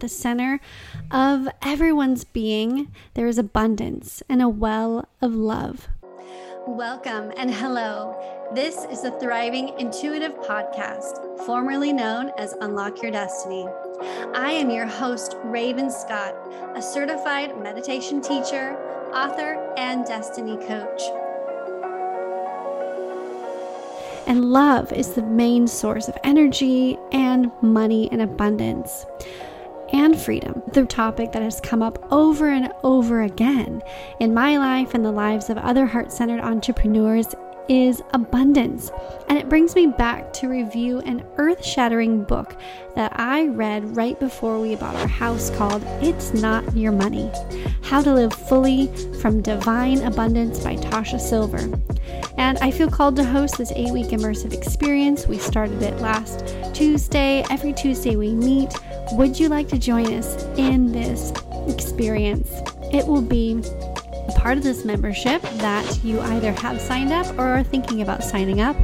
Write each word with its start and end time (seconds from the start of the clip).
at 0.00 0.08
the 0.08 0.08
center 0.08 0.58
of 1.10 1.46
everyone's 1.60 2.24
being, 2.24 2.90
there 3.12 3.26
is 3.26 3.36
abundance 3.36 4.22
and 4.30 4.40
a 4.40 4.48
well 4.48 5.06
of 5.20 5.34
love. 5.34 5.88
Welcome 6.66 7.32
and 7.36 7.52
hello. 7.52 8.16
This 8.54 8.86
is 8.86 9.02
the 9.02 9.10
Thriving 9.20 9.78
Intuitive 9.78 10.32
Podcast, 10.36 11.44
formerly 11.44 11.92
known 11.92 12.32
as 12.38 12.54
Unlock 12.62 13.02
Your 13.02 13.10
Destiny. 13.10 13.66
I 14.34 14.52
am 14.52 14.70
your 14.70 14.86
host, 14.86 15.36
Raven 15.44 15.90
Scott, 15.90 16.34
a 16.74 16.80
certified 16.80 17.62
meditation 17.62 18.22
teacher, 18.22 18.78
author, 19.12 19.74
and 19.76 20.06
destiny 20.06 20.56
coach. 20.66 21.02
And 24.26 24.46
love 24.46 24.92
is 24.94 25.12
the 25.12 25.22
main 25.24 25.66
source 25.66 26.08
of 26.08 26.16
energy 26.24 26.96
and 27.12 27.50
money 27.60 28.08
and 28.10 28.22
abundance 28.22 29.04
and 29.92 30.18
freedom, 30.18 30.62
the 30.72 30.86
topic 30.86 31.32
that 31.32 31.42
has 31.42 31.60
come 31.60 31.82
up 31.82 32.12
over 32.12 32.48
and 32.48 32.72
over 32.82 33.22
again 33.22 33.82
in 34.20 34.34
my 34.34 34.58
life 34.58 34.94
and 34.94 35.04
the 35.04 35.12
lives 35.12 35.50
of 35.50 35.58
other 35.58 35.86
heart 35.86 36.12
centered 36.12 36.40
entrepreneurs 36.40 37.34
is 37.68 38.02
abundance. 38.14 38.90
And 39.28 39.38
it 39.38 39.48
brings 39.48 39.76
me 39.76 39.86
back 39.86 40.32
to 40.34 40.48
review 40.48 40.98
an 41.00 41.24
earth 41.36 41.64
shattering 41.64 42.24
book 42.24 42.56
that 42.96 43.12
I 43.14 43.46
read 43.46 43.96
right 43.96 44.18
before 44.18 44.58
we 44.58 44.74
bought 44.74 44.96
our 44.96 45.06
house 45.06 45.50
called 45.50 45.82
It's 46.02 46.34
Not 46.34 46.76
Your 46.76 46.90
Money 46.90 47.30
How 47.82 48.02
to 48.02 48.12
Live 48.12 48.32
Fully 48.32 48.88
from 49.20 49.40
Divine 49.40 50.02
Abundance 50.02 50.64
by 50.64 50.76
Tosha 50.76 51.20
Silver. 51.20 51.70
And 52.36 52.58
I 52.58 52.72
feel 52.72 52.90
called 52.90 53.14
to 53.16 53.24
host 53.24 53.58
this 53.58 53.72
eight 53.76 53.92
week 53.92 54.08
immersive 54.08 54.52
experience. 54.52 55.28
We 55.28 55.38
started 55.38 55.80
it 55.80 56.00
last 56.00 56.44
Tuesday. 56.74 57.44
Every 57.50 57.72
Tuesday 57.72 58.16
we 58.16 58.34
meet. 58.34 58.74
Would 59.12 59.40
you 59.40 59.48
like 59.48 59.66
to 59.68 59.78
join 59.78 60.14
us 60.14 60.44
in 60.56 60.92
this 60.92 61.32
experience? 61.66 62.48
It 62.92 63.04
will 63.04 63.22
be 63.22 63.60
a 64.28 64.32
part 64.36 64.56
of 64.56 64.62
this 64.62 64.84
membership 64.84 65.42
that 65.42 66.04
you 66.04 66.20
either 66.20 66.52
have 66.52 66.80
signed 66.80 67.12
up 67.12 67.26
or 67.36 67.48
are 67.48 67.64
thinking 67.64 68.02
about 68.02 68.22
signing 68.22 68.60
up. 68.60 68.76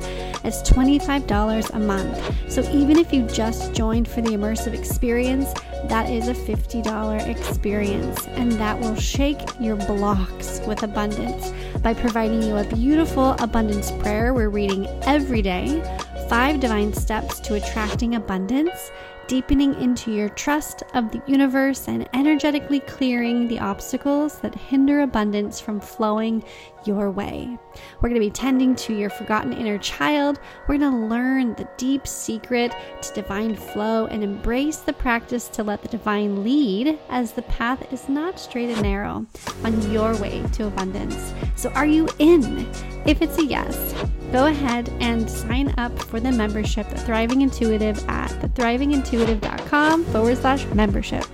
It's 0.45 0.69
$25 0.69 1.71
a 1.71 1.79
month. 1.79 2.51
So 2.51 2.63
even 2.73 2.99
if 2.99 3.13
you 3.13 3.23
just 3.29 3.73
joined 3.73 4.09
for 4.09 4.21
the 4.21 4.31
immersive 4.31 4.75
experience, 4.75 5.55
that 5.85 6.11
is 6.11 6.27
a 6.27 6.35
$50 6.35 7.29
experience, 7.29 8.27
and 8.29 8.51
that 8.53 8.81
will 8.81 8.97
shake 8.97 9.39
your 9.61 9.77
blocks 9.77 10.61
with 10.67 10.83
abundance 10.83 11.53
by 11.83 11.95
providing 11.95 12.43
you 12.43 12.57
a 12.57 12.65
beautiful 12.65 13.37
abundance 13.39 13.93
prayer 13.93 14.35
we're 14.35 14.49
reading 14.49 14.89
every 15.03 15.41
day, 15.41 15.81
five 16.29 16.59
divine 16.59 16.93
steps 16.93 17.39
to 17.41 17.55
attracting 17.55 18.17
abundance 18.17 18.91
deepening 19.27 19.75
into 19.81 20.13
your 20.13 20.29
trust 20.31 20.83
of 20.95 21.11
the 21.11 21.23
universe 21.27 21.89
and 21.89 22.09
energetically 22.15 22.81
clearing 22.81 23.49
the 23.49 23.59
obstacles 23.59 24.39
that 24.41 24.55
hinder 24.55 25.01
abundance 25.01 25.61
from 25.61 25.81
flowing 25.81 26.45
your 26.85 27.11
way. 27.11 27.59
We're 28.01 28.09
going 28.09 28.21
to 28.21 28.27
be 28.27 28.31
tending 28.31 28.75
to 28.77 28.95
your 28.95 29.11
forgotten 29.11 29.53
inner 29.53 29.79
child. 29.79 30.39
We're 30.69 30.79
going 30.79 30.93
to 30.93 31.07
learn 31.09 31.55
the 31.55 31.69
deep 31.77 32.07
secret 32.07 32.73
to 33.03 33.15
divine 33.15 33.57
flow 33.57 34.07
and 34.07 34.23
embrace 34.23 34.79
the 34.79 34.93
practice 34.93 35.49
to 35.49 35.65
let 35.65 35.83
the 35.83 35.89
divine 35.89 36.45
lead 36.45 36.99
as 37.09 37.33
the 37.33 37.43
path 37.43 37.93
is 37.93 38.09
not 38.09 38.39
straight 38.39 38.71
and 38.71 38.83
narrow 38.83 39.27
on 39.65 39.93
your 39.93 40.17
way 40.21 40.45
to 40.53 40.67
abundance. 40.67 41.35
So, 41.57 41.71
are 41.71 41.87
you 41.87 42.09
in? 42.19 42.71
If 43.05 43.23
it's 43.23 43.39
a 43.39 43.45
yes, 43.45 43.95
go 44.33 44.47
ahead 44.47 44.89
and 45.01 45.29
sign 45.29 45.75
up 45.79 45.97
for 45.99 46.21
the 46.21 46.33
membership, 46.33 46.89
The 46.89 46.99
Thriving 46.99 47.43
Intuitive, 47.43 47.99
at 48.09 48.31
thethriving.intuitive.com 48.31 50.05
forward 50.07 50.39
slash 50.39 50.65
membership. 50.67 51.25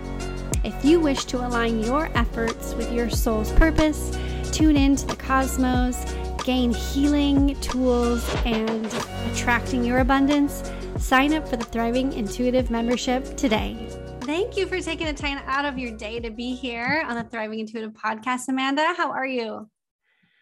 If 0.65 0.85
you 0.85 1.01
wish 1.01 1.25
to 1.27 1.39
align 1.39 1.81
your 1.81 2.11
efforts 2.17 2.75
with 2.75 2.93
your 2.93 3.11
soul's 3.11 3.51
purpose, 3.53 4.17
tune 4.53 4.77
in 4.77 4.97
to 4.97 5.07
the 5.07 5.17
cosmos, 5.17 6.05
gain 6.45 6.73
healing 6.73 7.59
tools, 7.61 8.29
and 8.45 8.87
attracting 9.33 9.85
your 9.85 9.99
abundance, 9.99 10.63
sign 10.99 11.33
up 11.35 11.49
for 11.49 11.57
the 11.57 11.65
Thriving 11.65 12.13
Intuitive 12.13 12.71
membership 12.71 13.37
today. 13.37 13.89
Thank 14.21 14.57
you 14.57 14.67
for 14.67 14.81
taking 14.81 15.07
the 15.09 15.13
time 15.13 15.41
out 15.47 15.65
of 15.65 15.79
your 15.79 15.97
day 15.97 16.21
to 16.21 16.31
be 16.31 16.55
here 16.55 17.05
on 17.09 17.17
the 17.17 17.25
Thriving 17.25 17.59
Intuitive 17.59 17.93
podcast, 17.93 18.49
Amanda. 18.49 18.95
How 18.97 19.11
are 19.11 19.27
you? 19.27 19.69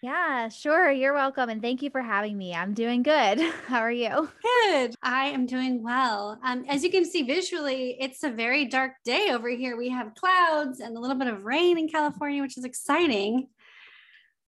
Yeah, 0.03 0.49
sure. 0.49 0.91
You're 0.91 1.13
welcome. 1.13 1.51
And 1.51 1.61
thank 1.61 1.83
you 1.83 1.91
for 1.91 2.01
having 2.01 2.39
me. 2.39 2.55
I'm 2.55 2.73
doing 2.73 3.03
good. 3.03 3.39
How 3.67 3.81
are 3.81 3.93
you? 3.93 4.31
Good. 4.43 4.95
I 5.03 5.27
am 5.27 5.45
doing 5.45 5.83
well. 5.83 6.39
Um, 6.43 6.65
as 6.69 6.83
you 6.83 6.91
can 6.91 7.05
see 7.05 7.23
visually, 7.23 7.99
it's 8.01 8.23
a 8.23 8.31
very 8.31 8.65
dark 8.65 8.93
day 9.05 9.29
over 9.31 9.51
here. 9.51 9.77
We 9.77 9.91
have 9.91 10.15
clouds 10.15 10.81
and 10.81 10.97
a 10.97 11.01
little 11.01 11.17
bit 11.17 11.29
of 11.29 11.45
rain 11.45 11.79
in 11.79 11.87
California, 11.87 12.41
which 12.41 12.57
is 12.57 12.65
exciting. 12.65 13.49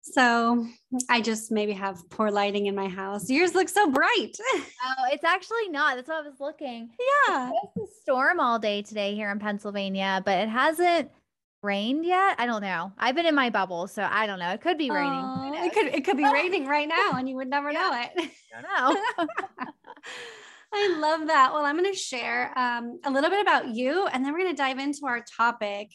So 0.00 0.66
I 1.10 1.20
just 1.20 1.50
maybe 1.50 1.72
have 1.72 2.08
poor 2.08 2.30
lighting 2.30 2.66
in 2.66 2.74
my 2.74 2.88
house. 2.88 3.28
Yours 3.28 3.54
looks 3.54 3.72
so 3.72 3.90
bright. 3.90 4.36
oh, 4.54 5.04
it's 5.12 5.24
actually 5.24 5.68
not. 5.68 5.96
That's 5.96 6.08
what 6.08 6.24
I 6.24 6.28
was 6.28 6.40
looking. 6.40 6.90
Yeah. 7.28 7.50
It's 7.76 7.90
a 7.90 8.00
storm 8.02 8.40
all 8.40 8.58
day 8.58 8.80
today 8.80 9.14
here 9.14 9.30
in 9.30 9.38
Pennsylvania, 9.38 10.22
but 10.24 10.38
it 10.38 10.48
hasn't 10.48 11.10
rained 11.64 12.04
yet. 12.04 12.36
I 12.38 12.46
don't 12.46 12.60
know. 12.60 12.92
I've 12.98 13.16
been 13.16 13.26
in 13.26 13.34
my 13.34 13.50
bubble, 13.50 13.88
so 13.88 14.06
I 14.08 14.26
don't 14.26 14.38
know. 14.38 14.50
It 14.50 14.60
could 14.60 14.78
be 14.78 14.90
raining. 14.90 15.24
Oh, 15.24 15.52
it 15.56 15.72
could 15.72 15.86
it 15.86 16.04
could 16.04 16.16
be 16.16 16.30
raining 16.30 16.66
right 16.66 16.86
now 16.86 17.12
and 17.12 17.28
you 17.28 17.36
would 17.36 17.48
never 17.48 17.70
yeah. 17.72 17.80
know 17.80 18.02
it. 18.02 18.30
I 18.54 18.94
know. 18.94 19.26
I 20.76 20.96
love 20.98 21.28
that. 21.28 21.52
Well, 21.52 21.64
I'm 21.64 21.78
going 21.78 21.90
to 21.90 21.98
share 21.98 22.56
um, 22.58 22.98
a 23.04 23.10
little 23.10 23.30
bit 23.30 23.40
about 23.40 23.68
you 23.68 24.06
and 24.08 24.24
then 24.24 24.32
we're 24.32 24.40
going 24.40 24.54
to 24.54 24.56
dive 24.56 24.78
into 24.78 25.06
our 25.06 25.24
topic. 25.36 25.90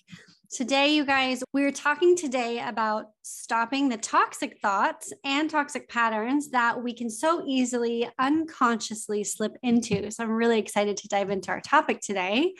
Today, 0.52 0.96
you 0.96 1.06
guys, 1.06 1.44
we're 1.53 1.72
talking 1.72 2.16
today 2.16 2.59
about 2.59 3.08
stopping 3.22 3.90
the 3.90 3.97
toxic 3.97 4.58
thoughts 4.62 5.13
and 5.24 5.47
toxic 5.47 5.88
patterns 5.90 6.50
that 6.52 6.81
we 6.81 6.91
can 6.91 7.09
so 7.09 7.44
easily 7.46 8.09
unconsciously 8.18 9.24
slip 9.24 9.58
into. 9.62 10.09
So, 10.09 10.24
I'm 10.24 10.31
really 10.31 10.58
excited 10.58 10.97
to 10.97 11.08
dive 11.08 11.29
into 11.29 11.52
our 11.52 11.62
topic 11.62 12.00
today. 12.02 12.53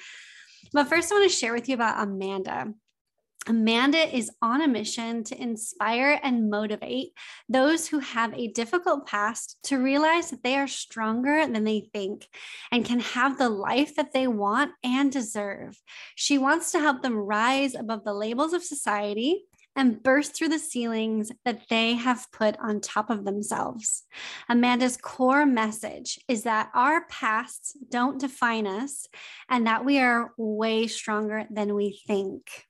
But 0.72 0.88
first, 0.88 1.12
I 1.12 1.16
want 1.16 1.32
to 1.32 1.36
share 1.36 1.54
with 1.54 1.68
you 1.68 1.76
about 1.76 2.04
Amanda. 2.04 2.74
Amanda 3.48 4.16
is 4.16 4.30
on 4.42 4.62
a 4.62 4.68
mission 4.68 5.24
to 5.24 5.42
inspire 5.42 6.20
and 6.22 6.50
motivate 6.50 7.14
those 7.48 7.88
who 7.88 8.00
have 8.00 8.34
a 8.34 8.50
difficult 8.50 9.08
past 9.08 9.58
to 9.64 9.78
realize 9.78 10.30
that 10.30 10.44
they 10.44 10.56
are 10.56 10.68
stronger 10.68 11.48
than 11.48 11.64
they 11.64 11.90
think 11.94 12.28
and 12.72 12.86
can 12.86 13.00
have 13.00 13.38
the 13.38 13.50
life 13.50 13.96
that 13.96 14.14
they 14.14 14.28
want 14.28 14.72
and 14.84 15.12
deserve. 15.12 15.82
She 16.16 16.38
wants 16.38 16.72
to 16.74 16.80
help 16.80 17.02
them 17.02 17.16
rise 17.16 17.76
above 17.76 18.04
the 18.04 18.14
labels 18.14 18.54
of 18.54 18.64
society 18.64 19.46
and 19.76 20.04
burst 20.04 20.36
through 20.36 20.50
the 20.50 20.60
ceilings 20.60 21.32
that 21.46 21.62
they 21.70 21.94
have 21.94 22.28
put 22.34 22.58
on 22.60 22.82
top 22.82 23.10
of 23.10 23.24
themselves. 23.24 24.04
Amanda's 24.50 24.98
core 24.98 25.46
message 25.46 26.20
is 26.28 26.44
that 26.44 26.70
our 26.74 27.06
pasts 27.08 27.78
don't 27.90 28.20
define 28.20 28.68
us 28.68 29.08
and 29.48 29.66
that 29.68 29.86
we 29.86 30.00
are 30.00 30.34
way 30.38 30.88
stronger 30.88 31.46
than 31.50 31.76
we 31.76 32.02
think. 32.06 32.69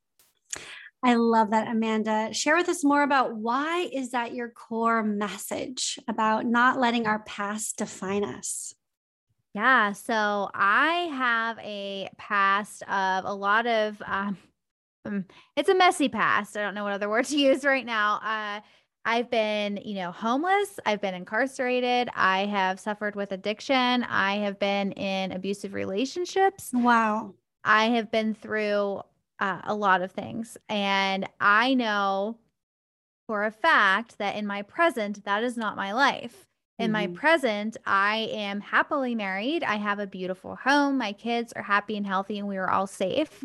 I 1.02 1.16
love 1.16 1.52
that, 1.52 1.68
Amanda. 1.68 2.34
Share 2.34 2.58
with 2.58 2.68
us 2.68 2.84
more 2.84 3.04
about 3.04 3.36
why 3.36 3.90
is 3.92 4.12
that 4.12 4.34
your 4.34 4.50
core 4.50 5.02
message 5.02 5.98
about 6.08 6.46
not 6.46 6.80
letting 6.80 7.08
our 7.08 7.20
past 7.20 7.78
define 7.78 8.24
us? 8.26 8.74
Yeah, 9.54 9.94
so 9.94 10.50
I 10.54 11.10
have 11.12 11.58
a 11.60 12.10
past 12.18 12.84
of 12.84 13.26
a 13.26 13.34
lot 13.34 13.66
of 13.66 14.02
um, 14.06 14.38
um, 15.06 15.26
it's 15.56 15.70
a 15.70 15.76
messy 15.76 16.10
past. 16.10 16.58
I 16.58 16.62
don't 16.62 16.76
know 16.76 16.84
what 16.84 16.94
other 16.94 17.10
word 17.10 17.26
to 17.26 17.38
use 17.38 17.64
right 17.64 17.86
now. 17.86 18.20
Uh, 18.24 18.62
I've 19.06 19.30
been, 19.32 19.78
you 19.78 19.96
know, 19.96 20.12
homeless. 20.12 20.80
I've 20.86 21.02
been 21.02 21.16
incarcerated. 21.16 22.10
I 22.14 22.46
have 22.46 22.80
suffered 22.80 23.16
with 23.16 23.32
addiction. 23.32 24.04
I 24.04 24.38
have 24.40 24.60
been 24.60 24.92
in 24.92 25.32
abusive 25.32 25.74
relationships. 25.74 26.72
Wow. 26.74 27.34
I 27.64 27.86
have 27.86 28.12
been 28.12 28.36
through 28.36 29.02
uh, 29.40 29.62
a 29.64 29.74
lot 29.74 30.02
of 30.02 30.12
things. 30.12 30.58
And 30.68 31.28
I 31.40 31.74
know 31.74 32.38
for 33.28 33.46
a 33.46 33.52
fact 33.52 34.18
that 34.18 34.36
in 34.36 34.48
my 34.48 34.62
present, 34.64 35.24
that 35.26 35.44
is 35.44 35.56
not 35.56 35.76
my 35.76 35.94
life. 35.94 36.48
In 36.80 36.86
mm-hmm. 36.86 36.94
my 36.94 37.08
present, 37.08 37.78
I 37.86 38.30
am 38.32 38.62
happily 38.62 39.14
married. 39.14 39.64
I 39.64 39.76
have 39.76 40.00
a 40.00 40.08
beautiful 40.08 40.56
home. 40.56 40.98
My 40.98 41.14
kids 41.14 41.54
are 41.54 41.62
happy 41.62 41.98
and 41.98 42.08
healthy, 42.08 42.40
and 42.40 42.48
we 42.48 42.58
are 42.58 42.70
all 42.70 42.88
safe. 42.88 43.44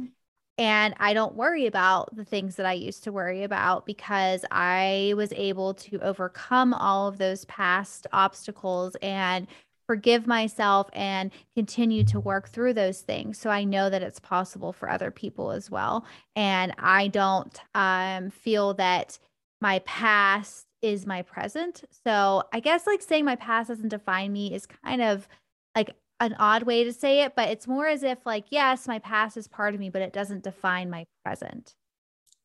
And 0.56 0.94
I 1.00 1.14
don't 1.14 1.34
worry 1.34 1.66
about 1.66 2.14
the 2.14 2.24
things 2.24 2.56
that 2.56 2.66
I 2.66 2.74
used 2.74 3.02
to 3.04 3.12
worry 3.12 3.42
about 3.42 3.86
because 3.86 4.44
I 4.52 5.12
was 5.16 5.32
able 5.32 5.74
to 5.74 5.98
overcome 5.98 6.72
all 6.72 7.08
of 7.08 7.18
those 7.18 7.44
past 7.46 8.06
obstacles 8.12 8.96
and 9.02 9.48
forgive 9.86 10.26
myself 10.26 10.88
and 10.92 11.30
continue 11.54 12.04
to 12.04 12.20
work 12.20 12.48
through 12.48 12.72
those 12.72 13.00
things 13.00 13.38
so 13.38 13.50
i 13.50 13.64
know 13.64 13.90
that 13.90 14.02
it's 14.02 14.20
possible 14.20 14.72
for 14.72 14.88
other 14.88 15.10
people 15.10 15.50
as 15.50 15.70
well 15.70 16.04
and 16.36 16.74
i 16.78 17.08
don't 17.08 17.60
um, 17.74 18.30
feel 18.30 18.74
that 18.74 19.18
my 19.60 19.78
past 19.80 20.66
is 20.82 21.06
my 21.06 21.22
present 21.22 21.84
so 22.04 22.42
i 22.52 22.60
guess 22.60 22.86
like 22.86 23.02
saying 23.02 23.24
my 23.24 23.36
past 23.36 23.68
doesn't 23.68 23.88
define 23.88 24.32
me 24.32 24.54
is 24.54 24.66
kind 24.66 25.02
of 25.02 25.28
like 25.76 25.94
an 26.20 26.34
odd 26.38 26.62
way 26.62 26.84
to 26.84 26.92
say 26.92 27.22
it, 27.22 27.34
but 27.34 27.48
it's 27.48 27.66
more 27.66 27.86
as 27.86 28.02
if 28.02 28.24
like, 28.24 28.46
yes, 28.50 28.86
my 28.86 28.98
past 28.98 29.36
is 29.36 29.48
part 29.48 29.74
of 29.74 29.80
me, 29.80 29.90
but 29.90 30.02
it 30.02 30.12
doesn't 30.12 30.44
define 30.44 30.90
my 30.90 31.06
present. 31.24 31.74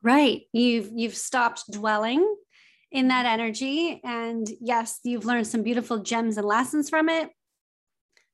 Right. 0.02 0.44
You've 0.54 0.92
you've 0.94 1.16
stopped 1.16 1.70
dwelling 1.72 2.36
in 2.92 3.10
that 3.10 3.26
energy 3.26 4.02
and 4.04 4.50
yes, 4.60 5.00
you've 5.04 5.26
learned 5.26 5.48
some 5.48 5.64
beautiful 5.64 6.00
gems 6.00 6.38
and 6.38 6.48
lessons 6.48 6.90
from 6.90 7.10
it. 7.10 7.30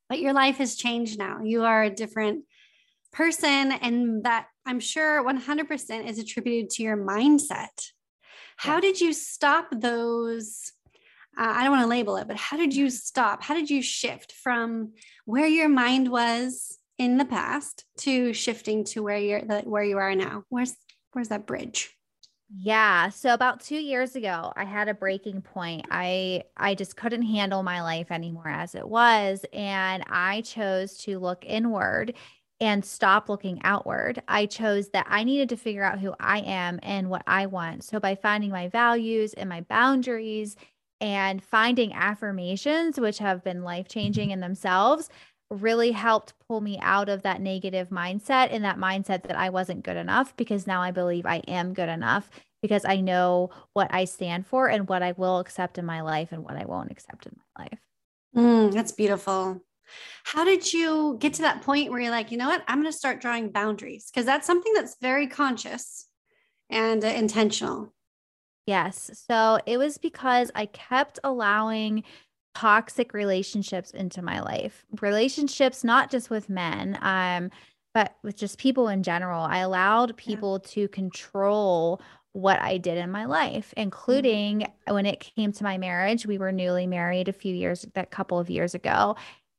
But 0.07 0.19
your 0.19 0.33
life 0.33 0.57
has 0.57 0.75
changed 0.75 1.17
now. 1.17 1.41
You 1.43 1.63
are 1.63 1.83
a 1.83 1.89
different 1.89 2.45
person 3.11 3.71
and 3.71 4.23
that 4.23 4.47
I'm 4.65 4.79
sure 4.79 5.23
100% 5.23 6.07
is 6.07 6.19
attributed 6.19 6.69
to 6.71 6.83
your 6.83 6.97
mindset. 6.97 7.91
How 8.57 8.79
did 8.79 9.01
you 9.01 9.13
stop 9.13 9.67
those 9.71 10.71
uh, 11.37 11.53
I 11.55 11.63
don't 11.63 11.71
want 11.71 11.83
to 11.83 11.89
label 11.89 12.15
it, 12.17 12.27
but 12.27 12.37
how 12.37 12.55
did 12.55 12.73
you 12.73 12.89
stop? 12.89 13.43
How 13.43 13.53
did 13.53 13.69
you 13.69 13.81
shift 13.81 14.31
from 14.31 14.93
where 15.25 15.47
your 15.47 15.67
mind 15.67 16.09
was 16.09 16.77
in 16.97 17.17
the 17.17 17.25
past 17.25 17.83
to 17.99 18.33
shifting 18.33 18.85
to 18.85 19.03
where 19.03 19.17
you're 19.17 19.41
the, 19.41 19.59
where 19.61 19.83
you 19.83 19.97
are 19.97 20.15
now? 20.15 20.43
Where's 20.49 20.75
where's 21.11 21.29
that 21.29 21.45
bridge? 21.45 21.94
Yeah, 22.49 23.09
so 23.09 23.33
about 23.33 23.59
2 23.59 23.77
years 23.77 24.15
ago, 24.15 24.53
I 24.55 24.65
had 24.65 24.87
a 24.87 24.93
breaking 24.93 25.41
point. 25.41 25.85
I 25.89 26.43
I 26.55 26.75
just 26.75 26.95
couldn't 26.95 27.23
handle 27.23 27.63
my 27.63 27.81
life 27.81 28.11
anymore 28.11 28.47
as 28.47 28.75
it 28.75 28.87
was, 28.87 29.45
and 29.51 30.03
I 30.07 30.41
chose 30.41 30.97
to 30.99 31.17
look 31.19 31.43
inward 31.45 32.13
and 32.59 32.85
stop 32.85 33.29
looking 33.29 33.59
outward. 33.63 34.21
I 34.27 34.45
chose 34.45 34.89
that 34.89 35.07
I 35.09 35.23
needed 35.23 35.49
to 35.49 35.57
figure 35.57 35.83
out 35.83 35.99
who 35.99 36.13
I 36.19 36.39
am 36.41 36.79
and 36.83 37.09
what 37.09 37.23
I 37.27 37.47
want. 37.47 37.83
So 37.83 37.99
by 37.99 38.15
finding 38.15 38.51
my 38.51 38.67
values 38.69 39.33
and 39.33 39.49
my 39.49 39.61
boundaries 39.61 40.55
and 41.01 41.43
finding 41.43 41.93
affirmations, 41.93 42.99
which 42.99 43.17
have 43.17 43.43
been 43.43 43.63
life 43.63 43.87
changing 43.89 44.29
in 44.31 44.39
themselves, 44.39 45.09
really 45.49 45.91
helped 45.91 46.33
pull 46.47 46.61
me 46.61 46.79
out 46.81 47.09
of 47.09 47.21
that 47.21 47.41
negative 47.41 47.89
mindset 47.89 48.49
and 48.51 48.63
that 48.63 48.77
mindset 48.77 49.23
that 49.23 49.37
I 49.37 49.49
wasn't 49.49 49.83
good 49.83 49.97
enough 49.97 50.35
because 50.35 50.67
now 50.67 50.81
I 50.81 50.91
believe 50.91 51.25
I 51.25 51.37
am 51.47 51.73
good 51.73 51.89
enough 51.89 52.29
because 52.61 52.83
I 52.85 53.01
know 53.01 53.51
what 53.73 53.93
I 53.93 54.05
stand 54.05 54.47
for 54.47 54.67
and 54.67 54.87
what 54.87 55.03
I 55.03 55.11
will 55.11 55.39
accept 55.39 55.77
in 55.77 55.85
my 55.85 56.01
life 56.01 56.31
and 56.31 56.43
what 56.43 56.55
I 56.55 56.65
won't 56.65 56.91
accept 56.91 57.27
in 57.27 57.37
my 57.55 57.63
life. 57.65 57.79
Mm, 58.35 58.73
that's 58.73 58.91
beautiful. 58.91 59.61
How 60.23 60.43
did 60.43 60.73
you 60.73 61.17
get 61.19 61.35
to 61.35 61.43
that 61.43 61.61
point 61.61 61.91
where 61.91 61.99
you're 61.99 62.11
like, 62.11 62.31
you 62.31 62.37
know 62.37 62.47
what, 62.47 62.63
I'm 62.67 62.81
going 62.81 62.91
to 62.91 62.97
start 62.97 63.21
drawing 63.21 63.51
boundaries? 63.51 64.09
Because 64.11 64.25
that's 64.25 64.47
something 64.47 64.73
that's 64.73 64.97
very 64.99 65.27
conscious 65.27 66.07
and 66.69 67.03
uh, 67.03 67.09
intentional. 67.09 67.93
Yes. 68.65 69.25
So 69.29 69.59
it 69.67 69.77
was 69.77 69.99
because 69.99 70.49
I 70.55 70.65
kept 70.65 71.19
allowing 71.23 72.03
toxic 72.55 73.13
relationships 73.13 73.91
into 73.91 74.21
my 74.21 74.39
life. 74.39 74.85
Relationships 75.01 75.83
not 75.83 76.09
just 76.09 76.29
with 76.29 76.49
men, 76.49 76.97
um 77.01 77.51
but 77.93 78.17
with 78.23 78.35
just 78.35 78.59
people 78.59 78.89
in 78.89 79.03
general. 79.03 79.41
I 79.41 79.59
allowed 79.59 80.17
people 80.17 80.59
yeah. 80.61 80.71
to 80.71 80.87
control 80.89 82.01
what 82.33 82.59
I 82.61 82.77
did 82.77 82.97
in 82.97 83.09
my 83.09 83.23
life, 83.23 83.69
mm-hmm. 83.69 83.79
including 83.83 84.59
mm-hmm. 84.59 84.93
when 84.93 85.05
it 85.05 85.21
came 85.21 85.53
to 85.53 85.63
my 85.63 85.77
marriage. 85.77 86.25
We 86.25 86.37
were 86.37 86.51
newly 86.51 86.85
married 86.85 87.29
a 87.29 87.33
few 87.33 87.55
years, 87.55 87.85
that 87.93 88.11
couple 88.11 88.37
of 88.37 88.49
years 88.49 88.75
ago. 88.75 89.15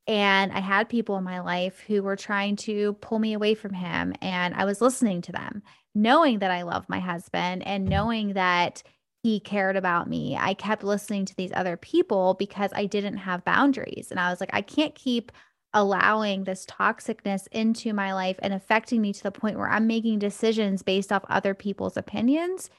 And 0.07 0.53
I 0.53 0.61
had 0.61 0.91
people 0.91 1.17
in 1.17 1.25
my 1.25 1.41
life 1.41 1.81
who 1.81 2.03
were 2.03 2.15
trying 2.15 2.57
to 2.57 2.93
pull 2.95 3.19
me 3.19 3.33
away 3.33 3.55
from 3.55 3.73
him. 3.73 4.15
And 4.21 4.55
I 4.55 4.67
was 4.67 4.83
listening 4.83 5.23
to 5.23 5.33
them, 5.33 5.63
knowing 5.95 6.41
that 6.41 6.51
I 6.51 6.63
love 6.63 6.87
my 6.89 7.01
husband 7.01 7.67
and 7.67 7.87
knowing 7.87 8.35
that 8.35 8.83
he 9.27 9.41
cared 9.41 9.77
about 9.77 10.09
me. 10.09 10.37
I 10.37 10.55
kept 10.55 10.85
listening 10.85 11.27
to 11.27 11.35
these 11.35 11.51
other 11.53 11.77
people 11.77 12.35
because 12.35 12.71
I 12.77 12.87
didn't 12.87 13.17
have 13.17 13.45
boundaries. 13.45 14.13
And 14.13 14.21
I 14.21 14.31
was 14.31 14.39
like, 14.39 14.51
I 14.53 14.63
can't 14.63 14.95
keep 14.95 15.33
allowing 15.75 16.45
this 16.45 16.65
toxicness 16.65 17.49
into 17.51 17.93
my 17.93 18.15
life 18.15 18.39
and 18.41 18.55
affecting 18.55 19.03
me 19.03 19.13
to 19.13 19.23
the 19.25 19.33
point 19.33 19.59
where 19.59 19.69
I'm 19.69 19.89
making 19.89 20.21
decisions 20.21 20.85
based 20.85 21.11
off 21.11 21.25
other 21.29 21.55
people's 21.55 21.97
opinions. 21.97 22.71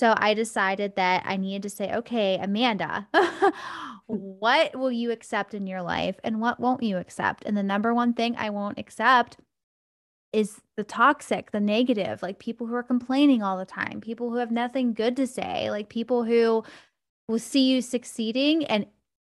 So 0.00 0.12
I 0.16 0.34
decided 0.34 0.96
that 0.96 1.22
I 1.24 1.36
needed 1.36 1.62
to 1.62 1.70
say, 1.70 1.94
okay, 1.94 2.36
Amanda, 2.42 3.06
what 4.06 4.76
will 4.76 4.90
you 4.90 5.12
accept 5.12 5.54
in 5.54 5.68
your 5.68 5.82
life 5.82 6.16
and 6.24 6.40
what 6.40 6.58
won't 6.58 6.82
you 6.82 6.98
accept? 6.98 7.44
And 7.46 7.56
the 7.56 7.62
number 7.62 7.94
one 7.94 8.12
thing 8.12 8.34
I 8.36 8.50
won't 8.50 8.80
accept 8.80 9.36
is 10.32 10.60
the 10.76 10.84
toxic, 10.84 11.50
the 11.50 11.60
negative, 11.60 12.22
like 12.22 12.38
people 12.38 12.66
who 12.66 12.74
are 12.74 12.82
complaining 12.82 13.42
all 13.42 13.58
the 13.58 13.64
time, 13.64 14.00
people 14.00 14.30
who 14.30 14.36
have 14.36 14.50
nothing 14.50 14.94
good 14.94 15.16
to 15.16 15.26
say, 15.26 15.70
like 15.70 15.88
people 15.88 16.24
who 16.24 16.64
will 17.28 17.38
see 17.38 17.70
you 17.70 17.82
succeeding 17.82 18.64
and 18.64 18.86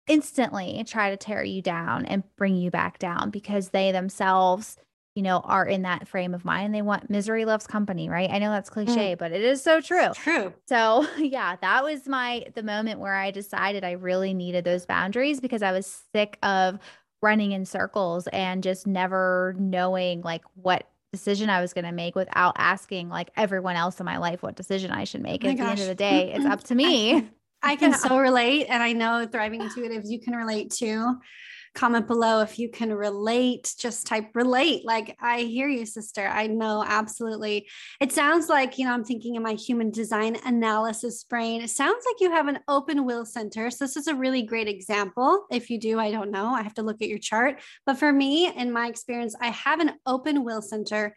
instantly 0.07 0.83
try 0.87 1.11
to 1.11 1.17
tear 1.17 1.43
you 1.43 1.63
down 1.63 2.05
and 2.07 2.23
bring 2.37 2.57
you 2.57 2.71
back 2.71 2.99
down 2.99 3.31
because 3.31 3.71
they 3.71 3.93
themselves, 3.93 4.77
you 5.15 5.23
know, 5.23 5.41
are 5.41 5.67
in 5.67 5.83
that 5.83 6.07
frame 6.07 6.35
of 6.35 6.45
mind. 6.45 6.75
They 6.75 6.83
want 6.83 7.11
misery 7.11 7.45
loves 7.45 7.67
company, 7.67 8.09
right? 8.09 8.31
I 8.31 8.39
know 8.39 8.51
that's 8.51 8.71
mm. 8.71 8.75
cliche, 8.75 9.15
mm. 9.15 9.19
but 9.19 9.33
it 9.33 9.43
is 9.43 9.63
so 9.63 9.81
true. 9.81 10.07
It's 10.07 10.19
true. 10.19 10.53
So, 10.69 11.07
yeah, 11.19 11.57
that 11.61 11.83
was 11.83 12.07
my 12.07 12.47
the 12.55 12.63
moment 12.63 13.01
where 13.01 13.15
I 13.15 13.31
decided 13.31 13.85
I 13.85 13.93
really 13.93 14.35
needed 14.35 14.65
those 14.65 14.87
boundaries 14.87 15.41
because 15.41 15.63
I 15.63 15.73
was 15.73 16.05
sick 16.15 16.39
of 16.43 16.79
running 17.23 17.53
in 17.53 17.65
circles 17.65 18.27
and 18.33 18.63
just 18.63 18.87
never 18.87 19.55
knowing 19.57 20.23
like 20.23 20.43
what 20.55 20.89
decision 21.13 21.51
I 21.51 21.61
was 21.61 21.73
going 21.75 21.85
to 21.85 21.93
make 21.93 22.15
without 22.15 22.55
asking 22.57 23.09
like 23.09 23.31
everyone 23.37 23.77
else 23.77 24.01
in 24.01 24.07
my 24.07 24.17
life 24.17 24.43
what 24.43 24.57
decision 24.57 24.91
I 24.91 25.05
should 25.05 25.23
make. 25.23 25.45
Oh 25.45 25.49
At 25.51 25.59
gosh. 25.59 25.67
the 25.67 25.71
end 25.71 25.81
of 25.83 25.89
the 25.89 25.95
day, 25.95 26.33
it's 26.33 26.47
up 26.47 26.65
to 26.65 26.75
me. 26.75 27.17
I, 27.63 27.73
I 27.73 27.77
can 27.77 27.93
so 27.99 28.19
relate. 28.19 28.67
And 28.69 28.83
I 28.83 28.93
know 28.93 29.27
thriving 29.31 29.61
intuitives, 29.61 30.09
you 30.09 30.21
can 30.21 30.35
relate 30.35 30.71
too 30.71 31.19
comment 31.75 32.07
below 32.07 32.41
if 32.41 32.59
you 32.59 32.69
can 32.69 32.93
relate 32.93 33.75
just 33.79 34.07
type 34.07 34.29
relate 34.35 34.85
like 34.85 35.17
i 35.21 35.41
hear 35.41 35.69
you 35.69 35.87
sister 35.87 36.27
i 36.27 36.47
know 36.47 36.85
absolutely. 36.87 37.67
It 38.01 38.13
sounds 38.13 38.49
like 38.49 38.79
you 38.79 38.85
know 38.85 38.93
i'm 38.93 39.05
thinking 39.05 39.37
in 39.37 39.43
my 39.43 39.55
human 39.55 39.91
design 39.91 40.37
analysis 40.45 41.25
brain 41.25 41.63
it 41.63 41.71
sounds 41.71 42.05
like 42.07 42.21
you 42.21 42.31
have 42.31 42.49
an 42.49 42.61
open 42.69 43.05
will 43.05 43.25
center 43.25 43.71
so 43.71 43.85
this 43.85 43.97
is 43.97 44.07
a 44.07 44.15
really 44.15 44.43
great 44.43 44.69
example. 44.69 45.47
If 45.51 45.71
you 45.71 45.79
do 45.79 45.99
i 45.99 46.11
don't 46.11 46.31
know 46.31 46.49
i 46.49 46.63
have 46.63 46.75
to 46.75 46.83
look 46.83 47.01
at 47.03 47.09
your 47.09 47.19
chart 47.19 47.61
but 47.87 47.99
for 47.99 48.13
me 48.13 48.53
in 48.55 48.73
my 48.73 48.89
experience 48.89 49.35
i 49.41 49.49
have 49.49 49.81
an 49.81 49.93
open 50.07 50.45
will 50.45 50.63
center. 50.63 51.17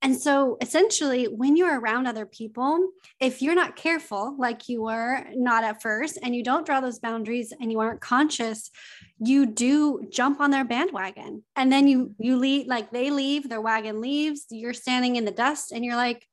And 0.00 0.16
so 0.16 0.58
essentially, 0.60 1.24
when 1.24 1.56
you're 1.56 1.80
around 1.80 2.06
other 2.06 2.24
people, 2.24 2.90
if 3.18 3.42
you're 3.42 3.56
not 3.56 3.74
careful, 3.74 4.36
like 4.38 4.68
you 4.68 4.82
were 4.82 5.24
not 5.34 5.64
at 5.64 5.82
first, 5.82 6.18
and 6.22 6.36
you 6.36 6.44
don't 6.44 6.64
draw 6.64 6.80
those 6.80 7.00
boundaries 7.00 7.52
and 7.60 7.72
you 7.72 7.80
aren't 7.80 8.00
conscious, 8.00 8.70
you 9.20 9.46
do 9.46 10.06
jump 10.10 10.40
on 10.40 10.50
their 10.50 10.64
bandwagon. 10.64 11.42
And 11.56 11.72
then 11.72 11.88
you 11.88 11.98
mm-hmm. 12.06 12.22
you 12.22 12.36
leave, 12.36 12.66
like 12.66 12.90
they 12.90 13.10
leave, 13.10 13.48
their 13.48 13.60
wagon 13.60 14.00
leaves, 14.00 14.46
you're 14.50 14.74
standing 14.74 15.16
in 15.16 15.24
the 15.24 15.30
dust 15.30 15.72
and 15.72 15.84
you're 15.84 15.96
like, 15.96 16.26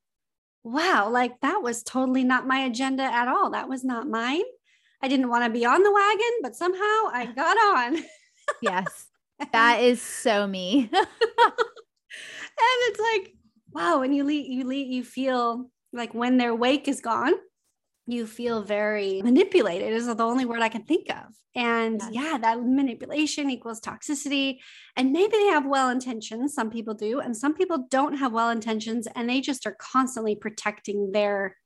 wow, 0.62 1.08
like 1.10 1.40
that 1.40 1.62
was 1.62 1.82
totally 1.82 2.24
not 2.24 2.46
my 2.46 2.60
agenda 2.60 3.02
at 3.02 3.28
all. 3.28 3.50
That 3.50 3.68
was 3.68 3.84
not 3.84 4.08
mine. 4.08 4.42
I 5.02 5.08
didn't 5.08 5.28
want 5.28 5.44
to 5.44 5.50
be 5.50 5.64
on 5.64 5.82
the 5.82 5.92
wagon, 5.92 6.30
but 6.42 6.56
somehow 6.56 6.80
I 7.12 7.32
got 7.36 7.56
on. 7.56 8.04
yes. 8.62 9.06
That 9.52 9.82
is 9.82 10.00
so 10.00 10.46
me. 10.46 10.88
and 10.92 11.00
it's 12.88 12.98
like, 12.98 13.34
wow, 13.70 14.00
when 14.00 14.14
you 14.14 14.24
leave, 14.24 14.50
you 14.50 14.64
leave, 14.64 14.90
you 14.90 15.04
feel 15.04 15.70
like 15.92 16.14
when 16.14 16.38
their 16.38 16.54
wake 16.54 16.88
is 16.88 17.02
gone, 17.02 17.34
you 18.06 18.26
feel 18.26 18.62
very 18.62 19.20
manipulated 19.22 19.92
is 19.92 20.06
the 20.06 20.24
only 20.24 20.44
word 20.44 20.60
I 20.60 20.68
can 20.68 20.84
think 20.84 21.10
of. 21.10 21.34
And 21.56 22.00
yes. 22.00 22.10
yeah, 22.12 22.38
that 22.38 22.60
manipulation 22.62 23.50
equals 23.50 23.80
toxicity. 23.80 24.58
And 24.96 25.12
maybe 25.12 25.32
they 25.32 25.46
have 25.46 25.66
well 25.66 25.88
intentions. 25.88 26.54
Some 26.54 26.70
people 26.70 26.94
do. 26.94 27.20
And 27.20 27.36
some 27.36 27.54
people 27.54 27.86
don't 27.90 28.16
have 28.18 28.32
well 28.32 28.50
intentions 28.50 29.08
and 29.14 29.28
they 29.28 29.40
just 29.40 29.66
are 29.66 29.76
constantly 29.80 30.36
protecting 30.36 31.12
their 31.12 31.56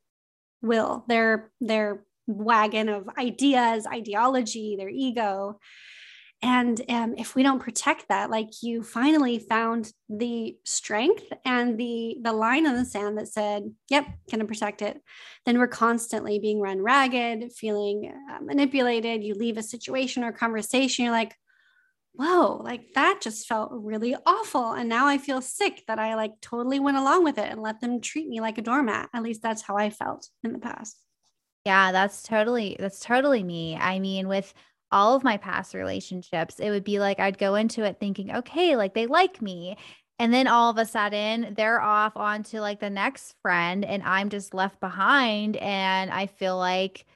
will, 0.62 1.04
their, 1.09 1.50
their 1.61 2.04
wagon 2.26 2.88
of 2.88 3.09
ideas, 3.18 3.87
ideology, 3.87 4.76
their 4.78 4.88
ego 4.88 5.59
and 6.42 6.80
um, 6.88 7.14
if 7.18 7.35
we 7.35 7.42
don't 7.42 7.59
protect 7.61 8.09
that 8.09 8.30
like 8.30 8.62
you 8.62 8.82
finally 8.82 9.38
found 9.38 9.92
the 10.09 10.56
strength 10.64 11.25
and 11.44 11.78
the 11.78 12.16
the 12.23 12.32
line 12.32 12.66
in 12.66 12.75
the 12.75 12.85
sand 12.85 13.18
that 13.18 13.28
said 13.28 13.64
yep 13.90 14.06
gonna 14.30 14.47
protect 14.47 14.80
it. 14.80 15.00
Then 15.44 15.59
we're 15.59 15.68
constantly 15.68 16.38
being 16.38 16.61
run 16.61 16.80
ragged 16.80 17.52
feeling 17.52 18.12
uh, 18.30 18.38
manipulated. 18.42 19.23
You 19.23 19.35
leave 19.35 19.59
a 19.59 19.62
situation 19.62 20.25
or 20.25 20.32
conversation 20.32 21.04
you're 21.04 21.12
like 21.12 21.35
whoa 22.14 22.61
like 22.64 22.92
that 22.94 23.20
just 23.20 23.47
felt 23.47 23.70
really 23.73 24.16
awful. 24.25 24.73
And 24.73 24.88
now 24.88 25.06
i 25.06 25.18
feel 25.18 25.42
sick 25.42 25.85
that 25.88 25.99
i 25.99 26.14
like 26.14 26.32
totally 26.40 26.80
went 26.80 26.97
along 26.97 27.23
with 27.23 27.37
it 27.37 27.50
and 27.50 27.61
let 27.61 27.80
them 27.80 28.00
treat 28.00 28.28
me 28.28 28.40
like 28.40 28.56
a 28.56 28.62
doormat. 28.62 29.11
At 29.12 29.23
least 29.23 29.42
that's 29.42 29.62
how 29.62 29.76
i 29.76 29.90
felt 29.90 30.28
in 30.42 30.54
the 30.54 30.59
past. 30.59 30.99
Yeah 31.66 31.92
that's 31.92 32.23
totally 32.23 32.76
that's 32.80 33.00
totally 33.00 33.42
me. 33.42 33.76
I 33.76 33.99
mean 33.99 34.26
with 34.26 34.54
all 34.92 35.14
of 35.14 35.25
my 35.25 35.37
past 35.37 35.75
relationships, 35.75 36.59
it 36.59 36.70
would 36.70 36.85
be 36.85 36.99
like 36.99 37.20
I'd 37.20 37.38
go 37.38 37.54
into 37.54 37.85
it 37.85 37.99
thinking, 38.00 38.35
okay, 38.35 38.76
like 38.76 38.94
they 38.94 39.06
like 39.06 39.40
me. 39.40 39.76
And 40.18 40.35
then 40.35 40.47
all 40.47 40.70
of 40.70 40.76
a 40.76 40.85
sudden 40.85 41.54
they're 41.56 41.80
off 41.80 42.16
onto 42.16 42.61
like 42.61 42.80
the 42.80 42.90
next 42.90 43.35
friend 43.40 43.85
and 43.85 44.02
I'm 44.02 44.28
just 44.28 44.52
left 44.52 44.80
behind. 44.80 45.56
And 45.56 46.11
I 46.11 46.26
feel 46.26 46.59
like, 46.59 47.06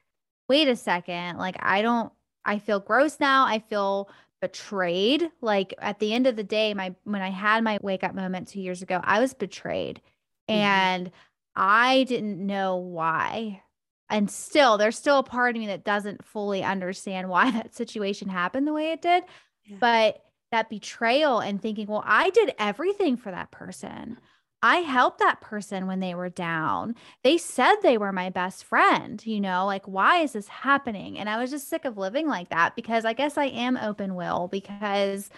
wait 0.49 0.69
a 0.69 0.77
second, 0.77 1.37
like 1.39 1.57
I 1.61 1.83
don't, 1.83 2.13
I 2.45 2.59
feel 2.59 2.81
gross 2.81 3.19
now. 3.21 3.47
I 3.47 3.59
feel 3.59 4.09
betrayed. 4.41 5.31
Like 5.41 5.75
at 5.79 5.99
the 5.99 6.15
end 6.15 6.27
of 6.27 6.37
the 6.37 6.45
day, 6.45 6.75
my 6.75 6.95
when 7.05 7.23
I 7.23 7.31
had 7.31 7.65
my 7.65 7.79
wake 7.83 8.05
up 8.05 8.15
moment 8.15 8.49
2 8.49 8.61
years 8.61 8.83
ago, 8.83 9.01
I 9.03 9.21
was 9.21 9.35
betrayed. 9.35 10.01
Mm-hmm. 10.49 10.61
And 10.61 11.11
I 11.57 12.05
didn't 12.05 12.45
know 12.47 12.77
why. 12.77 13.63
And 14.11 14.31
still, 14.31 14.79
there's 14.79 14.99
still 14.99 15.19
a 15.19 15.25
part 15.25 15.57
of 15.57 15.61
me 15.61 15.67
that 15.69 15.85
doesn't 15.85 16.25
fully 16.25 16.63
understand 16.63 17.29
why 17.29 17.51
that 17.53 17.75
situation 17.75 18.29
happened 18.29 18.67
the 18.67 18.73
way 18.73 18.93
it 18.93 19.03
did. 19.03 19.25
Yeah. 19.65 19.77
But 19.81 20.23
that 20.53 20.71
betrayal 20.71 21.41
and 21.41 21.61
thinking, 21.61 21.87
well, 21.87 22.05
I 22.07 22.31
did 22.31 22.55
everything 22.59 23.17
for 23.17 23.31
that 23.31 23.51
person. 23.51 24.19
I 24.63 24.77
helped 24.77 25.19
that 25.19 25.43
person 25.43 25.87
when 25.87 26.01
they 26.01 26.15
were 26.15 26.31
down. 26.31 26.95
They 27.23 27.37
said 27.37 27.77
they 27.83 27.99
were 27.99 28.13
my 28.13 28.31
best 28.31 28.65
friend, 28.65 29.25
you 29.27 29.39
know, 29.39 29.67
like, 29.67 29.87
why 29.87 30.21
is 30.21 30.33
this 30.33 30.49
happening? 30.49 31.19
And 31.19 31.29
I 31.29 31.39
was 31.39 31.51
just 31.51 31.69
sick 31.69 31.85
of 31.85 31.99
living 31.99 32.27
like 32.29 32.49
that 32.49 32.75
because 32.75 33.05
I 33.05 33.13
guess 33.13 33.37
I 33.37 33.47
am 33.47 33.77
open 33.77 34.15
will 34.15 34.49
because 34.49 35.29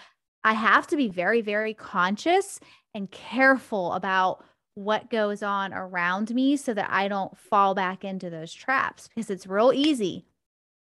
I 0.45 0.53
have 0.53 0.87
to 0.89 0.97
be 0.97 1.09
very, 1.09 1.41
very 1.41 1.75
conscious 1.75 2.61
and 2.95 3.11
careful 3.11 3.95
about 3.95 4.45
what 4.77 5.09
goes 5.09 5.43
on 5.43 5.73
around 5.73 6.35
me 6.35 6.55
so 6.55 6.75
that 6.75 6.89
I 6.91 7.09
don't 7.09 7.37
fall 7.37 7.75
back 7.75 8.05
into 8.05 8.29
those 8.29 8.53
traps 8.53 9.09
because 9.09 9.31
it's 9.31 9.47
real 9.47 9.73
easy. 9.75 10.27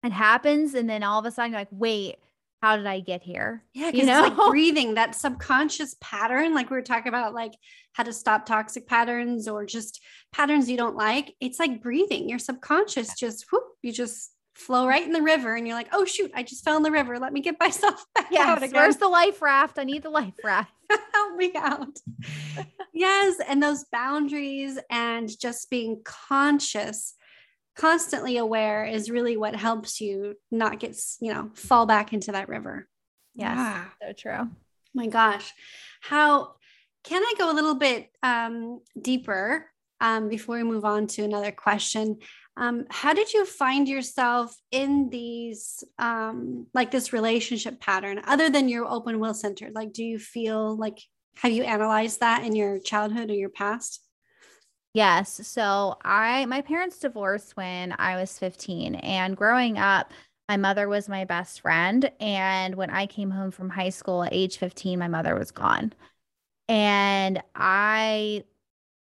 It 0.04 0.12
happens. 0.12 0.74
And 0.74 0.90
then 0.90 1.04
all 1.04 1.20
of 1.20 1.26
a 1.26 1.32
sudden, 1.32 1.52
you're 1.52 1.62
like, 1.62 1.68
wait, 1.72 2.18
how 2.64 2.76
did 2.76 2.88
I 2.88 3.02
get 3.02 3.22
here? 3.22 3.64
Yeah, 3.76 3.92
because 3.92 4.00
you 4.00 4.08
know? 4.08 4.26
it's 4.26 4.36
like 4.36 4.48
breathing, 4.50 4.96
that 4.96 5.14
subconscious 5.14 5.96
pattern, 6.02 6.56
like 6.56 6.72
we 6.72 6.76
were 6.76 6.82
talking 6.82 7.10
about, 7.10 7.36
like 7.36 7.54
how 7.94 8.02
to 8.02 8.12
stop 8.12 8.48
toxic 8.48 8.88
patterns 8.88 9.48
or 9.48 9.64
just 9.64 10.02
patterns 10.34 10.68
you 10.70 10.78
don't 10.78 10.96
like. 10.96 11.36
It's 11.40 11.60
like 11.60 11.84
breathing. 11.84 12.28
Your 12.28 12.40
subconscious 12.40 13.14
just 13.16 13.46
whoop, 13.52 13.64
you 13.84 13.94
just 13.94 14.32
flow 14.58 14.88
right 14.88 15.06
in 15.06 15.14
the 15.14 15.22
river 15.22 15.56
and 15.56 15.68
you're 15.68 15.76
like, 15.76 15.90
oh 15.94 16.04
shoot, 16.04 16.32
I 16.34 16.44
just 16.44 16.64
fell 16.64 16.78
in 16.78 16.84
the 16.84 16.92
river. 16.92 17.20
Let 17.20 17.32
me 17.32 17.42
get 17.42 17.60
myself 17.60 18.04
back 18.16 18.28
yes, 18.32 18.48
out 18.48 18.64
again. 18.64 18.74
Where's 18.74 18.98
the 18.98 19.08
life 19.08 19.42
raft? 19.42 19.78
I 19.78 19.84
need 19.84 20.04
the 20.04 20.10
life 20.10 20.34
raft. 20.44 20.74
Help 21.14 21.36
me 21.36 21.52
out. 21.56 22.00
yes. 22.94 23.36
And 23.48 23.62
those 23.62 23.86
boundaries 23.92 24.80
and 24.90 25.30
just 25.40 25.70
being 25.70 26.02
conscious 26.04 27.14
constantly 27.76 28.38
aware 28.38 28.86
is 28.86 29.12
really 29.12 29.38
what 29.38 29.56
helps 29.56 30.02
you 30.02 30.36
not 30.50 30.80
get, 30.80 30.98
you 31.22 31.32
know, 31.32 31.52
fall 31.54 31.86
back 31.86 32.12
into 32.12 32.32
that 32.32 32.50
river. 32.50 32.88
Yes. 33.36 33.56
Yeah. 33.56 33.86
So 34.02 34.14
true. 34.14 34.50
my 34.96 35.08
gosh. 35.08 35.54
How 36.02 36.56
can 37.04 37.22
I 37.22 37.34
go 37.38 37.52
a 37.52 37.54
little 37.54 37.76
bit 37.76 38.10
um, 38.24 38.82
deeper 39.00 39.68
um, 40.02 40.28
before 40.28 40.58
we 40.58 40.64
move 40.64 40.86
on 40.86 41.06
to 41.08 41.24
another 41.24 41.52
question? 41.52 42.18
Um, 42.58 42.86
how 42.90 43.14
did 43.14 43.34
you 43.34 43.46
find 43.46 43.88
yourself 43.88 44.56
in 44.72 45.10
these, 45.10 45.84
um, 46.00 46.66
like 46.74 46.90
this 46.90 47.14
relationship 47.14 47.80
pattern, 47.80 48.20
other 48.26 48.50
than 48.50 48.68
your 48.68 48.86
open 48.86 49.20
will 49.20 49.36
center? 49.36 49.70
Like, 49.72 49.94
do 49.94 50.04
you 50.04 50.18
feel 50.18 50.76
like, 50.76 50.98
have 51.38 51.52
you 51.52 51.64
analyzed 51.64 52.20
that 52.22 52.44
in 52.44 52.56
your 52.56 52.80
childhood 52.80 53.30
or 53.30 53.36
your 53.36 53.50
past? 53.50 54.02
Yes. 54.94 55.48
So 55.48 55.98
I 56.04 56.48
my 56.48 56.62
parents 56.62 56.98
divorced 56.98 57.56
when 57.56 57.94
I 58.00 58.16
was 58.16 58.40
15 58.40 58.96
and 58.96 59.38
growing 59.38 59.78
up 59.78 60.12
my 60.50 60.58
mother 60.58 60.88
was 60.88 61.08
my 61.08 61.26
best 61.26 61.62
friend 61.62 62.10
and 62.20 62.74
when 62.74 62.90
I 62.90 63.06
came 63.06 63.30
home 63.30 63.52
from 63.52 63.70
high 63.70 63.90
school 63.90 64.24
at 64.24 64.34
age 64.34 64.58
15 64.58 64.98
my 64.98 65.08
mother 65.08 65.36
was 65.36 65.52
gone. 65.52 65.94
And 66.68 67.44
I 67.56 68.44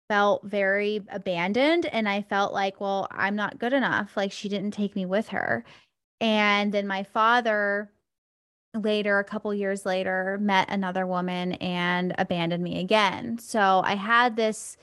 felt 0.07 0.43
very 0.43 1.01
abandoned 1.09 1.85
and 1.87 2.07
I 2.07 2.21
felt 2.21 2.53
like, 2.53 2.79
well, 2.79 3.07
I'm 3.11 3.35
not 3.35 3.59
good 3.59 3.73
enough. 3.73 4.15
Like 4.15 4.31
she 4.31 4.49
didn't 4.49 4.71
take 4.71 4.95
me 4.95 5.05
with 5.05 5.29
her. 5.29 5.63
And 6.21 6.71
then 6.71 6.87
my 6.87 7.03
father 7.03 7.91
later 8.73 9.19
a 9.19 9.23
couple 9.23 9.53
years 9.53 9.85
later 9.85 10.37
met 10.41 10.69
another 10.69 11.07
woman 11.07 11.53
and 11.53 12.13
abandoned 12.17 12.63
me 12.63 12.79
again. 12.79 13.37
So 13.37 13.81
I 13.83 13.95
had 13.95 14.35
this 14.35 14.77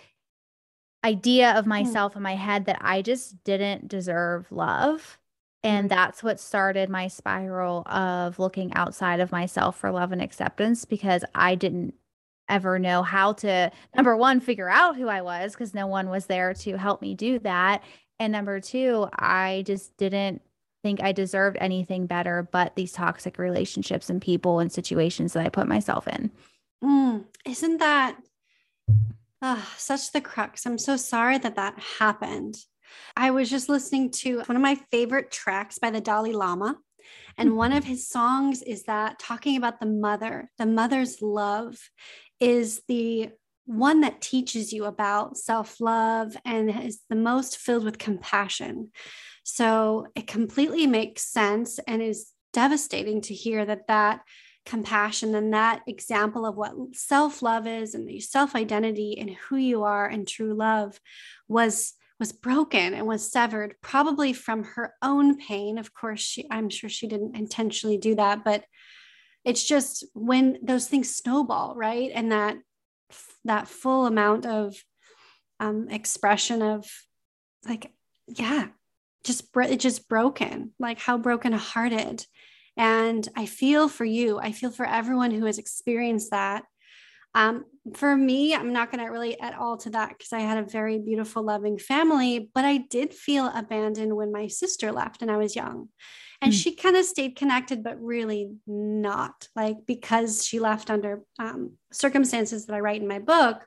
idea 1.05 1.53
of 1.53 1.65
hmm. 1.65 1.71
myself 1.71 2.13
mm. 2.13 2.17
in 2.17 2.23
my 2.23 2.37
head 2.37 2.67
that 2.67 2.79
I 2.81 3.03
just 3.03 3.43
didn't 3.45 3.89
deserve 3.89 4.51
love. 4.51 5.19
And 5.65 5.89
mm-hmm. 5.89 5.97
that's 5.97 6.23
what 6.23 6.41
started 6.41 6.89
my 6.89 7.09
spiral 7.09 7.83
of 7.87 8.39
looking 8.39 8.73
outside 8.75 9.21
of 9.21 9.33
myself 9.33 9.79
for 9.79 9.91
love 9.91 10.13
and 10.13 10.23
acceptance 10.23 10.85
because 10.85 11.25
I 11.35 11.55
didn't 11.55 11.95
ever 12.49 12.79
know 12.79 13.03
how 13.03 13.33
to, 13.35 13.71
number 13.95 14.17
one, 14.17 14.41
figure 14.41 14.69
out 14.69 14.97
who 14.97 15.09
I 15.09 15.23
was 15.23 15.53
because 15.53 15.75
no 15.75 15.87
one 15.87 16.09
was 16.09 16.27
there 16.27 16.55
to 16.55 16.77
help 16.77 17.03
me 17.03 17.15
do 17.15 17.39
that. 17.41 17.83
And 18.19 18.33
number 18.33 18.61
two, 18.61 19.09
I 19.19 19.65
just 19.67 19.97
didn't 19.97 20.43
think 20.83 21.03
I 21.03 21.13
deserved 21.13 21.57
anything 21.61 22.07
better 22.07 22.49
but 22.51 22.75
these 22.75 22.93
toxic 22.93 23.39
relationships 23.39 24.11
and 24.11 24.21
people 24.21 24.59
and 24.59 24.71
situations 24.71 25.33
that 25.33 25.47
I 25.47 25.49
put 25.49 25.69
myself 25.69 26.09
in. 26.09 26.31
Mm, 26.85 27.25
isn't 27.47 27.79
that 27.79 28.17
Oh, 29.45 29.69
such 29.77 30.13
the 30.13 30.21
crux. 30.21 30.65
I'm 30.67 30.79
so 30.79 30.97
sorry 30.97 31.37
that 31.39 31.57
that 31.57 31.77
happened. 31.99 32.55
I 33.17 33.33
was 33.33 33.51
just 33.51 33.69
listening 33.69 34.13
to 34.23 34.39
one 34.43 34.55
of 34.55 34.63
my 34.63 34.77
favorite 34.93 35.33
tracks 35.33 35.81
by 35.81 35.91
the 35.91 36.01
Dalai 36.01 36.33
Lama. 36.33 36.77
And 37.37 37.57
one 37.57 37.73
of 37.73 37.83
his 37.83 38.09
songs 38.09 38.63
is 38.63 38.85
that 38.85 39.19
talking 39.19 39.57
about 39.57 39.81
the 39.81 39.87
mother, 39.87 40.49
the 40.59 40.67
mother's 40.67 41.21
love 41.21 41.77
is 42.43 42.83
the 42.89 43.31
one 43.67 44.01
that 44.01 44.21
teaches 44.21 44.73
you 44.73 44.85
about 44.85 45.39
self 45.39 45.81
love 45.81 46.37
and 46.45 46.69
is 46.85 47.01
the 47.09 47.17
most 47.17 47.57
filled 47.57 47.85
with 47.85 47.99
compassion. 47.99 48.91
So 49.45 50.09
it 50.17 50.27
completely 50.27 50.89
makes 50.89 51.23
sense 51.23 51.79
and 51.87 52.03
is 52.03 52.33
devastating 52.53 53.21
to 53.23 53.35
hear 53.35 53.65
that 53.65 53.87
that 53.87 54.23
compassion 54.67 55.35
and 55.37 55.55
that 55.55 55.83
example 55.87 56.45
of 56.45 56.57
what 56.57 56.75
self 56.93 57.43
love 57.43 57.69
is 57.69 57.95
and 57.95 58.09
the 58.09 58.19
self 58.19 58.57
identity 58.57 59.17
and 59.19 59.31
who 59.31 59.57
you 59.57 59.85
are 59.85 60.07
and 60.07 60.27
true 60.27 60.55
love 60.55 61.01
was 61.49 61.95
was 62.19 62.33
broken 62.33 62.95
and 62.95 63.07
was 63.07 63.33
severed 63.33 63.75
probably 63.83 64.33
from 64.33 64.63
her 64.63 64.95
own 65.03 65.37
pain 65.37 65.79
of 65.79 65.93
course 65.93 66.21
she 66.21 66.47
i'm 66.53 66.71
sure 66.71 66.89
she 66.89 67.09
didn't 67.09 67.37
intentionally 67.37 67.99
do 67.99 68.15
that 68.15 68.45
but 68.45 68.63
it's 69.45 69.65
just 69.65 70.05
when 70.15 70.59
those 70.63 70.87
things 70.87 71.15
snowball 71.15 71.75
right 71.77 72.11
and 72.15 72.33
that 72.33 72.57
that 73.45 73.69
full 73.69 74.07
amount 74.07 74.47
of 74.47 74.75
um, 75.61 75.89
expression 75.91 76.63
of 76.63 76.87
like 77.69 77.93
yeah 78.27 78.69
just 79.25 79.45
it 79.57 79.81
just 79.81 80.09
broken 80.09 80.73
like 80.79 80.99
how 80.99 81.17
broken 81.17 81.53
hearted 81.53 82.25
and 82.77 83.27
I 83.37 83.47
feel 83.47 83.89
for 83.89 84.05
you. 84.05 84.39
I 84.39 84.53
feel 84.53 84.71
for 84.71 84.87
everyone 84.87 85.31
who 85.31 85.45
has 85.47 85.59
experienced 85.59 86.31
that. 86.31 86.65
Um, 87.35 87.65
for 87.95 88.15
me, 88.15 88.55
I'm 88.55 88.73
not 88.73 88.91
going 88.91 89.05
to 89.05 89.11
relate 89.11 89.39
at 89.41 89.55
all 89.55 89.79
to 89.79 89.91
that 89.91 90.11
because 90.11 90.33
I 90.33 90.41
had 90.41 90.59
a 90.59 90.69
very 90.69 90.99
beautiful, 90.99 91.43
loving 91.43 91.79
family, 91.79 92.51
but 92.55 92.65
I 92.65 92.79
did 92.79 93.15
feel 93.15 93.51
abandoned 93.55 94.15
when 94.15 94.33
my 94.33 94.49
sister 94.49 94.93
left 94.93 95.23
and 95.23 95.31
I 95.31 95.39
was 95.39 95.57
young. 95.57 95.89
And 96.43 96.53
mm. 96.53 96.63
she 96.63 96.75
kind 96.75 96.97
of 96.97 97.05
stayed 97.05 97.37
connected, 97.37 97.85
but 97.85 98.03
really 98.03 98.51
not 98.67 99.49
like 99.55 99.87
because 99.87 100.45
she 100.45 100.59
left 100.59 100.91
under 100.91 101.23
um, 101.39 101.75
circumstances 101.93 102.67
that 102.67 102.75
I 102.75 102.81
write 102.81 103.01
in 103.01 103.09
my 103.09 103.21
book. 103.21 103.65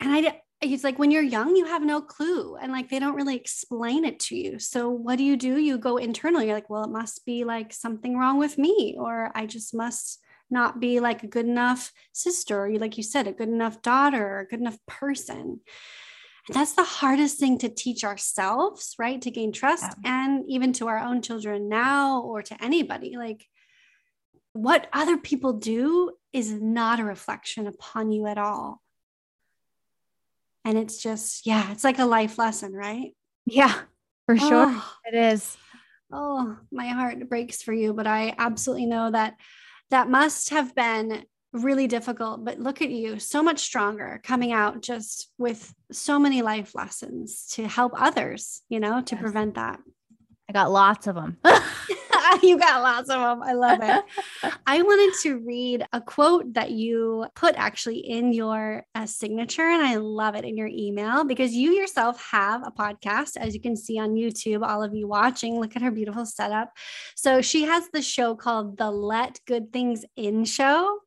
And 0.00 0.12
I, 0.12 0.40
it's 0.60 0.84
like 0.84 0.98
when 0.98 1.10
you're 1.10 1.22
young 1.22 1.54
you 1.54 1.66
have 1.66 1.84
no 1.84 2.00
clue 2.00 2.56
and 2.56 2.72
like 2.72 2.88
they 2.88 2.98
don't 2.98 3.14
really 3.14 3.36
explain 3.36 4.04
it 4.04 4.18
to 4.18 4.36
you 4.36 4.58
so 4.58 4.88
what 4.88 5.16
do 5.16 5.22
you 5.22 5.36
do 5.36 5.56
you 5.58 5.78
go 5.78 5.96
internal 5.96 6.42
you're 6.42 6.54
like 6.54 6.68
well 6.68 6.84
it 6.84 6.90
must 6.90 7.24
be 7.24 7.44
like 7.44 7.72
something 7.72 8.16
wrong 8.16 8.38
with 8.38 8.58
me 8.58 8.96
or 8.98 9.30
i 9.36 9.46
just 9.46 9.72
must 9.72 10.18
not 10.50 10.80
be 10.80 10.98
like 10.98 11.22
a 11.22 11.28
good 11.28 11.46
enough 11.46 11.92
sister 12.12 12.60
or 12.60 12.68
you 12.68 12.78
like 12.78 12.96
you 12.96 13.04
said 13.04 13.28
a 13.28 13.32
good 13.32 13.48
enough 13.48 13.82
daughter 13.82 14.26
or 14.26 14.40
a 14.40 14.48
good 14.48 14.60
enough 14.60 14.78
person 14.86 15.60
and 16.48 16.56
that's 16.56 16.74
the 16.74 16.84
hardest 16.84 17.38
thing 17.38 17.58
to 17.58 17.68
teach 17.68 18.04
ourselves 18.04 18.94
right 18.98 19.20
to 19.22 19.30
gain 19.30 19.52
trust 19.52 19.84
yeah. 20.02 20.22
and 20.24 20.44
even 20.48 20.72
to 20.72 20.88
our 20.88 20.98
own 20.98 21.22
children 21.22 21.68
now 21.68 22.20
or 22.22 22.42
to 22.42 22.62
anybody 22.62 23.16
like 23.16 23.46
what 24.52 24.88
other 24.92 25.16
people 25.16 25.52
do 25.52 26.12
is 26.32 26.52
not 26.52 27.00
a 27.00 27.04
reflection 27.04 27.66
upon 27.66 28.10
you 28.10 28.26
at 28.26 28.38
all 28.38 28.82
and 30.68 30.76
it's 30.76 31.02
just, 31.02 31.46
yeah, 31.46 31.72
it's 31.72 31.82
like 31.82 31.98
a 31.98 32.04
life 32.04 32.36
lesson, 32.36 32.74
right? 32.74 33.16
Yeah, 33.46 33.74
for 34.26 34.36
sure. 34.36 34.66
Oh, 34.68 34.92
it 35.06 35.14
is. 35.14 35.56
Oh, 36.12 36.58
my 36.70 36.88
heart 36.88 37.26
breaks 37.26 37.62
for 37.62 37.72
you, 37.72 37.94
but 37.94 38.06
I 38.06 38.34
absolutely 38.36 38.84
know 38.84 39.10
that 39.10 39.36
that 39.90 40.10
must 40.10 40.50
have 40.50 40.74
been 40.74 41.24
really 41.58 41.86
difficult. 41.86 42.44
But 42.44 42.58
look 42.58 42.82
at 42.82 42.90
you, 42.90 43.18
so 43.18 43.42
much 43.42 43.60
stronger 43.60 44.20
coming 44.22 44.52
out 44.52 44.82
just 44.82 45.30
with 45.38 45.74
so 45.92 46.18
many 46.18 46.42
life 46.42 46.74
lessons 46.74 47.46
to 47.52 47.66
help 47.66 47.92
others, 47.94 48.62
you 48.68 48.80
know, 48.80 49.00
to 49.02 49.14
yes. 49.14 49.22
prevent 49.22 49.54
that. 49.54 49.80
I 50.48 50.52
got 50.52 50.70
lots 50.70 51.06
of 51.06 51.14
them. 51.14 51.36
You 52.42 52.58
got 52.58 52.82
lots 52.82 53.10
of 53.10 53.20
them. 53.20 53.42
I 53.42 53.52
love 53.52 53.80
it. 53.82 54.04
I 54.66 54.82
wanted 54.82 55.14
to 55.22 55.38
read 55.38 55.84
a 55.92 56.00
quote 56.00 56.54
that 56.54 56.70
you 56.70 57.26
put 57.34 57.54
actually 57.56 57.98
in 57.98 58.32
your 58.32 58.84
uh, 58.94 59.06
signature, 59.06 59.62
and 59.62 59.82
I 59.82 59.96
love 59.96 60.34
it 60.34 60.44
in 60.44 60.56
your 60.56 60.68
email 60.68 61.24
because 61.24 61.52
you 61.52 61.72
yourself 61.72 62.22
have 62.30 62.66
a 62.66 62.70
podcast, 62.70 63.36
as 63.36 63.54
you 63.54 63.60
can 63.60 63.76
see 63.76 63.98
on 63.98 64.14
YouTube. 64.14 64.66
All 64.66 64.82
of 64.82 64.94
you 64.94 65.08
watching, 65.08 65.58
look 65.58 65.74
at 65.74 65.82
her 65.82 65.90
beautiful 65.90 66.26
setup. 66.26 66.70
So 67.16 67.40
she 67.40 67.62
has 67.62 67.88
the 67.92 68.02
show 68.02 68.34
called 68.34 68.76
the 68.76 68.90
Let 68.90 69.40
Good 69.46 69.72
Things 69.72 70.04
In 70.16 70.44
Show. 70.44 71.00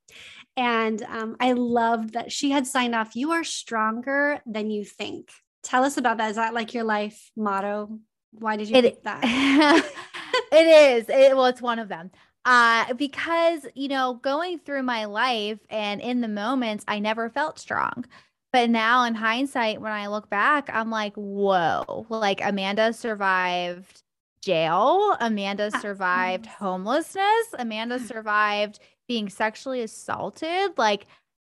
And 0.58 1.02
um, 1.04 1.38
I 1.40 1.54
loved 1.54 2.14
that 2.14 2.32
she 2.32 2.52
had 2.52 2.68
signed 2.68 2.96
off, 2.96 3.16
You 3.16 3.32
are 3.32 3.44
stronger 3.44 4.42
than 4.46 4.70
you 4.70 4.84
think. 4.84 5.30
Tell 5.64 5.84
us 5.84 5.98
about 5.98 6.18
that. 6.18 6.32
Is 6.32 6.36
that 6.36 6.54
like 6.54 6.74
your 6.74 6.84
life 6.84 7.32
motto? 7.36 8.00
Why 8.32 8.58
did 8.58 8.70
you 8.70 8.76
it, 8.78 8.82
pick 8.82 9.04
that? 9.04 9.22
it 10.52 10.68
is. 10.68 11.10
It, 11.10 11.36
well, 11.36 11.46
it's 11.46 11.62
one 11.62 11.80
of 11.80 11.88
them. 11.88 12.12
Uh, 12.44 12.94
because, 12.96 13.68
you 13.76 13.88
know, 13.88 14.16
going 14.16 14.60
through 14.60 14.84
my 14.84 15.06
life 15.06 15.60
and 15.70 16.02
in 16.02 16.22
the 16.22 16.28
moments, 16.28 16.84
I 16.88 17.00
never 17.00 17.30
felt 17.30 17.60
strong. 17.60 18.06
But 18.52 18.70
now 18.70 19.04
in 19.06 19.16
hindsight, 19.16 19.80
when 19.80 19.92
I 19.92 20.08
look 20.08 20.30
back, 20.30 20.70
I'm 20.74 20.90
like, 20.90 21.14
whoa, 21.16 22.06
like 22.10 22.42
Amanda 22.44 22.94
survived 22.94 24.02
jail. 24.42 25.16
Amanda 25.20 25.70
ah, 25.74 25.80
survived 25.80 26.48
homelessness. 26.48 27.54
Amanda 27.58 28.00
survived 28.08 28.80
being 29.08 29.30
sexually 29.30 29.82
assaulted. 29.82 30.78
Like 30.78 31.08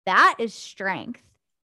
that 0.05 0.35
is 0.39 0.53
strength. 0.53 1.21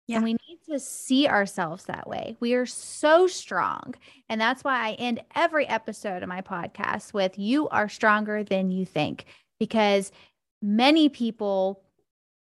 Yeah. 0.07 0.17
And 0.17 0.25
we 0.25 0.33
need 0.33 0.59
to 0.71 0.79
see 0.79 1.27
ourselves 1.27 1.85
that 1.85 2.07
way. 2.07 2.37
We 2.39 2.55
are 2.55 2.67
so 2.67 3.27
strong. 3.27 3.95
And 4.29 4.39
that's 4.41 4.63
why 4.63 4.89
I 4.89 4.93
end 4.93 5.23
every 5.35 5.67
episode 5.67 6.23
of 6.23 6.29
my 6.29 6.43
podcast 6.43 7.15
with 7.15 7.39
you 7.39 7.69
are 7.71 7.89
stronger 7.89 8.45
than 8.45 8.71
you 8.71 8.85
think. 8.85 9.25
Because 9.59 10.13
many 10.61 11.09
people, 11.09 11.83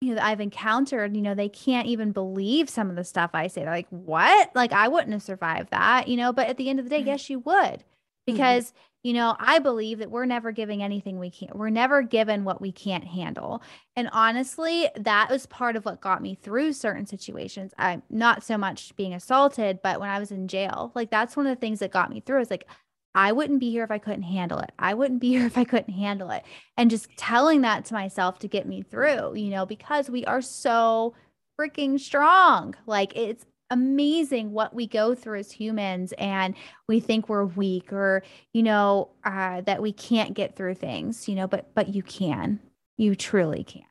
you 0.01 0.11
know, 0.11 0.15
that 0.17 0.25
I've 0.25 0.41
encountered, 0.41 1.17
you 1.17 1.23
know, 1.23 1.35
they 1.35 1.49
can't 1.49 1.89
even 1.89 2.13
believe 2.13 2.71
some 2.71 2.89
of 2.89 2.95
the 2.95 3.05
stuff 3.05 3.31
I 3.35 3.49
say. 3.49 3.63
They're 3.63 3.71
like, 3.71 3.89
what? 3.91 4.55
Like, 4.55 4.73
I 4.73 4.87
wouldn't 4.87 5.13
have 5.13 5.23
survived 5.23 5.71
that, 5.71 6.07
you 6.07 6.17
know, 6.17 6.33
but 6.33 6.47
at 6.47 6.57
the 6.57 6.69
end 6.71 6.79
of 6.79 6.85
the 6.85 6.91
day, 6.91 7.01
mm-hmm. 7.01 7.09
yes, 7.09 7.31
you 7.31 7.41
would. 7.41 7.83
Mm-hmm. 8.29 8.37
Because 8.37 8.67
mm-hmm 8.67 8.79
you 9.03 9.15
know, 9.15 9.35
I 9.39 9.61
believe 9.61 9.99
that 9.99 10.11
we're 10.11 10.27
never 10.27 10.53
giving 10.53 10.83
anything 10.83 11.19
we 11.19 11.31
can't, 11.31 11.57
we're 11.57 11.71
never 11.71 12.03
given 12.03 12.45
what 12.45 12.61
we 12.61 12.71
can't 12.71 13.05
handle. 13.05 13.63
And 13.97 14.11
honestly, 14.13 14.89
that 14.95 15.31
was 15.31 15.47
part 15.47 15.77
of 15.77 15.85
what 15.87 16.03
got 16.03 16.21
me 16.21 16.35
through 16.35 16.75
certain 16.75 17.07
situations. 17.07 17.73
I'm 17.79 18.03
not 18.11 18.45
so 18.45 18.59
much 18.59 18.95
being 18.97 19.15
assaulted, 19.15 19.81
but 19.83 20.01
when 20.01 20.11
I 20.11 20.19
was 20.19 20.31
in 20.31 20.49
jail, 20.49 20.93
like 20.95 21.11
that's 21.11 21.37
one 21.37 21.47
of 21.47 21.57
the 21.57 21.61
things 21.61 21.79
that 21.79 21.93
got 21.93 22.11
me 22.11 22.21
through 22.21 22.43
is 22.43 22.51
like, 22.51 22.67
I 23.15 23.33
wouldn't 23.33 23.59
be 23.59 23.71
here 23.71 23.85
if 23.85 23.91
I 23.91 23.99
couldn't 23.99 24.23
handle 24.23 24.59
it. 24.59 24.71
I 24.79 24.93
wouldn't 24.93 25.21
be 25.21 25.29
here 25.31 25.47
if 25.47 25.57
I 25.57 25.65
couldn't 25.65 25.95
handle 25.95 26.31
it. 26.31 26.43
And 26.77 26.91
just 26.91 27.09
telling 27.17 27.63
that 27.63 27.87
to 27.87 27.95
myself 27.95 28.39
to 28.41 28.49
get 28.49 28.69
me 28.69 28.83
through, 28.83 29.35
you 29.35 29.49
know, 29.49 29.65
because 29.65 30.11
we 30.11 30.27
are 30.27 30.43
so 30.43 31.15
freaking 31.59 31.99
strong. 31.99 32.75
Like 32.87 33.17
it's 33.17 33.47
amazing 33.71 34.53
what 34.53 34.75
we 34.75 34.87
go 34.87 35.15
through 35.15 35.39
as 35.39 35.53
humans 35.53 36.13
and 36.19 36.55
we 36.89 37.01
think 37.01 37.29
we're 37.29 37.45
weak 37.45 37.93
or 37.93 38.23
you 38.53 38.63
know 38.63 39.11
uh, 39.25 39.61
that 39.63 39.81
we 39.81 39.93
can't 39.93 40.35
get 40.35 40.57
through 40.57 40.75
things 40.75 41.29
you 41.29 41.35
know 41.35 41.47
but 41.47 41.75
but 41.75 41.95
you 41.95 42.03
can. 42.03 42.61
You 42.97 43.15
truly 43.15 43.65
can. 43.65 43.83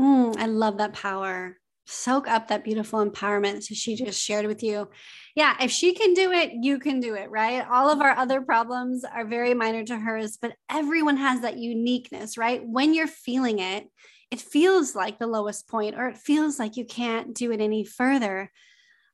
Mm, 0.00 0.36
i 0.38 0.46
love 0.46 0.78
that 0.78 0.94
power. 0.94 1.58
Soak 1.90 2.28
up 2.28 2.48
that 2.48 2.64
beautiful 2.64 3.04
empowerment 3.04 3.62
so 3.62 3.74
she 3.74 3.96
just 3.96 4.22
shared 4.22 4.46
with 4.46 4.62
you. 4.62 4.88
Yeah 5.34 5.56
if 5.60 5.70
she 5.70 5.94
can 5.94 6.14
do 6.14 6.32
it 6.32 6.52
you 6.60 6.78
can 6.78 7.00
do 7.00 7.14
it 7.14 7.30
right? 7.30 7.66
All 7.68 7.90
of 7.90 8.00
our 8.00 8.12
other 8.12 8.40
problems 8.40 9.04
are 9.04 9.24
very 9.24 9.54
minor 9.54 9.84
to 9.84 9.98
hers 9.98 10.38
but 10.40 10.54
everyone 10.70 11.16
has 11.16 11.40
that 11.40 11.58
uniqueness 11.58 12.38
right? 12.38 12.62
When 12.64 12.94
you're 12.94 13.06
feeling 13.06 13.58
it 13.58 13.88
it 14.30 14.40
feels 14.40 14.94
like 14.94 15.18
the 15.18 15.26
lowest 15.26 15.68
point 15.68 15.94
or 15.96 16.08
it 16.08 16.18
feels 16.18 16.58
like 16.58 16.76
you 16.76 16.84
can't 16.84 17.34
do 17.34 17.50
it 17.50 17.60
any 17.60 17.84
further 17.84 18.50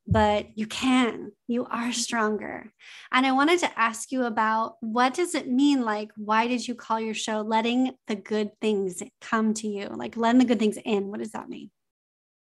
but 0.07 0.47
you 0.57 0.67
can 0.67 1.33
you 1.49 1.65
are 1.65 1.85
mm-hmm. 1.85 1.93
stronger 1.93 2.71
and 3.11 3.25
i 3.25 3.33
wanted 3.33 3.59
to 3.59 3.79
ask 3.79 4.13
you 4.13 4.25
about 4.25 4.77
what 4.81 5.15
does 5.15 5.35
it 5.35 5.49
mean 5.49 5.83
like 5.83 6.11
why 6.17 6.47
did 6.47 6.67
you 6.67 6.75
call 6.75 7.01
your 7.01 7.15
show 7.15 7.41
letting 7.41 7.91
the 8.07 8.15
good 8.15 8.51
things 8.61 9.03
come 9.21 9.55
to 9.55 9.67
you 9.67 9.89
like 9.89 10.17
letting 10.17 10.39
the 10.39 10.45
good 10.45 10.59
things 10.59 10.79
in 10.85 11.09
what 11.09 11.21
does 11.21 11.33
that 11.33 11.49
mean 11.49 11.71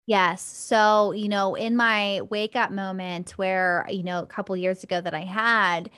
Yes. 0.08 0.40
So, 0.40 1.12
you 1.12 1.28
know, 1.28 1.54
in 1.54 1.76
my 1.76 2.22
wake 2.30 2.56
up 2.56 2.70
moment 2.70 3.32
where, 3.32 3.84
you 3.90 4.02
know, 4.02 4.20
a 4.20 4.26
couple 4.26 4.56
years 4.56 4.82
ago 4.82 5.02
that 5.02 5.12
I 5.12 5.20
had, 5.20 5.90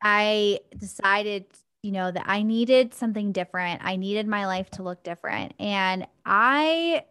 I 0.00 0.60
decided, 0.78 1.46
you 1.82 1.90
know, 1.90 2.12
that 2.12 2.26
I 2.28 2.44
needed 2.44 2.94
something 2.94 3.32
different. 3.32 3.80
I 3.82 3.96
needed 3.96 4.28
my 4.28 4.46
life 4.46 4.70
to 4.72 4.84
look 4.84 5.02
different. 5.02 5.54
And 5.58 6.06
I 6.24 7.06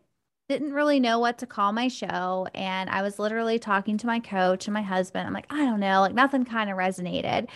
didn't 0.49 0.73
really 0.73 0.99
know 0.99 1.19
what 1.19 1.38
to 1.38 1.45
call 1.45 1.71
my 1.71 1.88
show. 1.88 2.47
And 2.55 2.89
I 2.89 3.03
was 3.03 3.19
literally 3.19 3.59
talking 3.59 3.97
to 3.99 4.07
my 4.07 4.19
coach 4.19 4.67
and 4.67 4.73
my 4.73 4.81
husband. 4.81 5.27
I'm 5.27 5.33
like, 5.33 5.45
I 5.51 5.63
don't 5.63 5.79
know, 5.79 6.01
like 6.01 6.15
nothing 6.15 6.43
kind 6.43 6.69
of 6.69 6.77
resonated. 6.77 7.47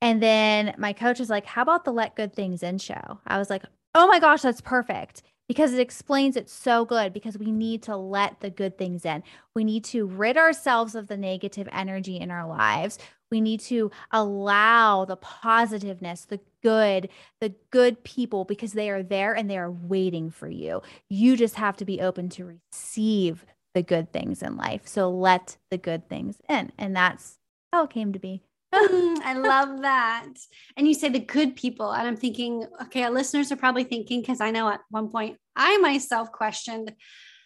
And 0.00 0.22
then 0.22 0.74
my 0.78 0.92
coach 0.92 1.20
was 1.20 1.30
like, 1.30 1.46
How 1.46 1.62
about 1.62 1.84
the 1.84 1.92
Let 1.92 2.16
Good 2.16 2.34
Things 2.34 2.62
In 2.62 2.78
show? 2.78 3.20
I 3.26 3.38
was 3.38 3.50
like, 3.50 3.62
Oh 3.94 4.06
my 4.08 4.18
gosh, 4.18 4.42
that's 4.42 4.60
perfect 4.60 5.22
because 5.48 5.72
it 5.72 5.80
explains 5.80 6.36
it 6.36 6.48
so 6.48 6.84
good 6.84 7.12
because 7.12 7.38
we 7.38 7.50
need 7.50 7.82
to 7.84 7.96
let 7.96 8.40
the 8.40 8.50
good 8.50 8.76
things 8.76 9.04
in. 9.04 9.22
We 9.54 9.64
need 9.64 9.82
to 9.86 10.06
rid 10.06 10.36
ourselves 10.36 10.94
of 10.94 11.08
the 11.08 11.16
negative 11.16 11.68
energy 11.72 12.18
in 12.18 12.30
our 12.30 12.46
lives. 12.46 12.98
We 13.30 13.40
need 13.40 13.60
to 13.60 13.90
allow 14.10 15.04
the 15.06 15.16
positiveness, 15.16 16.26
the 16.26 16.40
good, 16.62 17.08
the 17.40 17.54
good 17.70 18.04
people 18.04 18.44
because 18.44 18.72
they 18.72 18.90
are 18.90 19.02
there 19.02 19.34
and 19.34 19.50
they 19.50 19.58
are 19.58 19.70
waiting 19.70 20.30
for 20.30 20.48
you. 20.48 20.82
You 21.08 21.36
just 21.36 21.56
have 21.56 21.76
to 21.78 21.84
be 21.84 22.00
open 22.00 22.28
to 22.30 22.58
receive 22.72 23.44
the 23.74 23.82
good 23.82 24.12
things 24.12 24.42
in 24.42 24.56
life. 24.56 24.82
So 24.86 25.10
let 25.10 25.56
the 25.70 25.78
good 25.78 26.08
things 26.08 26.40
in. 26.48 26.72
And 26.78 26.94
that's 26.94 27.38
how 27.72 27.84
it 27.84 27.90
came 27.90 28.12
to 28.12 28.18
be. 28.18 28.42
I 28.72 29.34
love 29.34 29.82
that. 29.82 30.28
And 30.76 30.86
you 30.86 30.94
say 30.94 31.08
the 31.08 31.18
good 31.18 31.56
people. 31.56 31.90
And 31.90 32.06
I'm 32.06 32.16
thinking, 32.16 32.66
okay, 32.82 33.04
our 33.04 33.10
listeners 33.10 33.50
are 33.50 33.56
probably 33.56 33.84
thinking, 33.84 34.20
because 34.20 34.40
I 34.40 34.50
know 34.50 34.68
at 34.68 34.80
one 34.90 35.08
point 35.08 35.38
I 35.56 35.78
myself 35.78 36.30
questioned, 36.32 36.92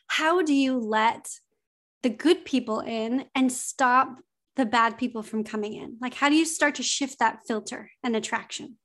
how 0.08 0.42
do 0.42 0.52
you 0.52 0.78
let 0.78 1.28
the 2.02 2.10
good 2.10 2.44
people 2.44 2.80
in 2.80 3.24
and 3.34 3.52
stop 3.52 4.18
the 4.56 4.66
bad 4.66 4.98
people 4.98 5.22
from 5.22 5.44
coming 5.44 5.74
in? 5.74 5.96
Like, 6.00 6.14
how 6.14 6.28
do 6.28 6.34
you 6.34 6.44
start 6.44 6.74
to 6.76 6.82
shift 6.82 7.20
that 7.20 7.40
filter 7.46 7.90
and 8.02 8.16
attraction? 8.16 8.76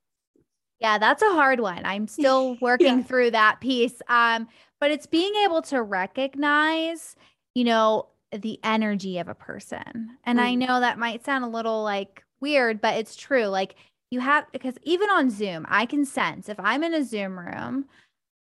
Yeah, 0.80 1.00
that's 1.00 1.24
a 1.24 1.32
hard 1.32 1.60
one. 1.60 1.86
I'm 1.86 2.08
still 2.08 2.56
working 2.62 3.00
yeah. 3.00 3.04
through 3.04 3.32
that 3.32 3.60
piece. 3.60 4.00
Um, 4.08 4.48
but 4.80 4.92
it's 4.92 5.08
being 5.08 5.34
able 5.44 5.64
to 5.64 5.82
recognize, 5.82 7.16
you 7.56 7.64
know, 7.64 8.10
the 8.32 8.60
energy 8.64 9.18
of 9.18 9.28
a 9.28 9.34
person. 9.34 10.18
And 10.24 10.40
mm. 10.40 10.44
I 10.44 10.56
know 10.56 10.80
that 10.80 11.00
might 11.00 11.26
sound 11.26 11.44
a 11.44 11.50
little 11.50 11.84
like 11.84 12.24
weird, 12.42 12.82
but 12.82 12.98
it's 12.98 13.16
true. 13.16 13.46
Like 13.46 13.76
you 14.12 14.20
have 14.20 14.46
because 14.52 14.76
even 14.84 15.10
on 15.10 15.30
Zoom, 15.30 15.66
I 15.70 15.86
can 15.86 16.06
sense 16.06 16.50
if 16.50 16.60
I'm 16.60 16.84
in 16.84 16.94
a 16.94 17.04
Zoom 17.04 17.38
room, 17.38 17.86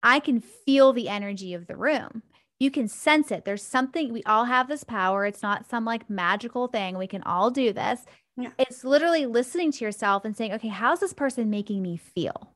I 0.03 0.21
can 0.21 0.41
feel 0.41 0.93
the 0.93 1.09
energy 1.09 1.55
of 1.55 1.67
the 1.67 1.77
room 1.77 2.23
you 2.61 2.71
can 2.71 2.89
sense 2.89 3.31
it. 3.31 3.45
There's 3.45 3.63
something, 3.63 4.13
we 4.13 4.23
all 4.25 4.45
have 4.45 4.69
this 4.69 4.85
power. 4.85 5.27
It's 5.27 5.43
not 5.43 5.69
some 5.69 5.85
like 5.85 6.09
magical 6.09 6.69
thing. 6.69 6.97
We 6.97 7.07
can 7.07 7.23
all 7.25 7.51
do 7.51 7.73
this. 7.73 8.01
Yeah. 8.37 8.51
It's 8.59 8.85
literally 8.85 9.27
listening 9.27 9.73
to 9.73 9.85
yourself 9.85 10.25
and 10.25 10.37
saying, 10.37 10.53
okay, 10.55 10.69
how's 10.69 11.01
this 11.01 11.13
person 11.13 11.51
making 11.51 11.83
me 11.83 11.97
feel? 11.97 12.53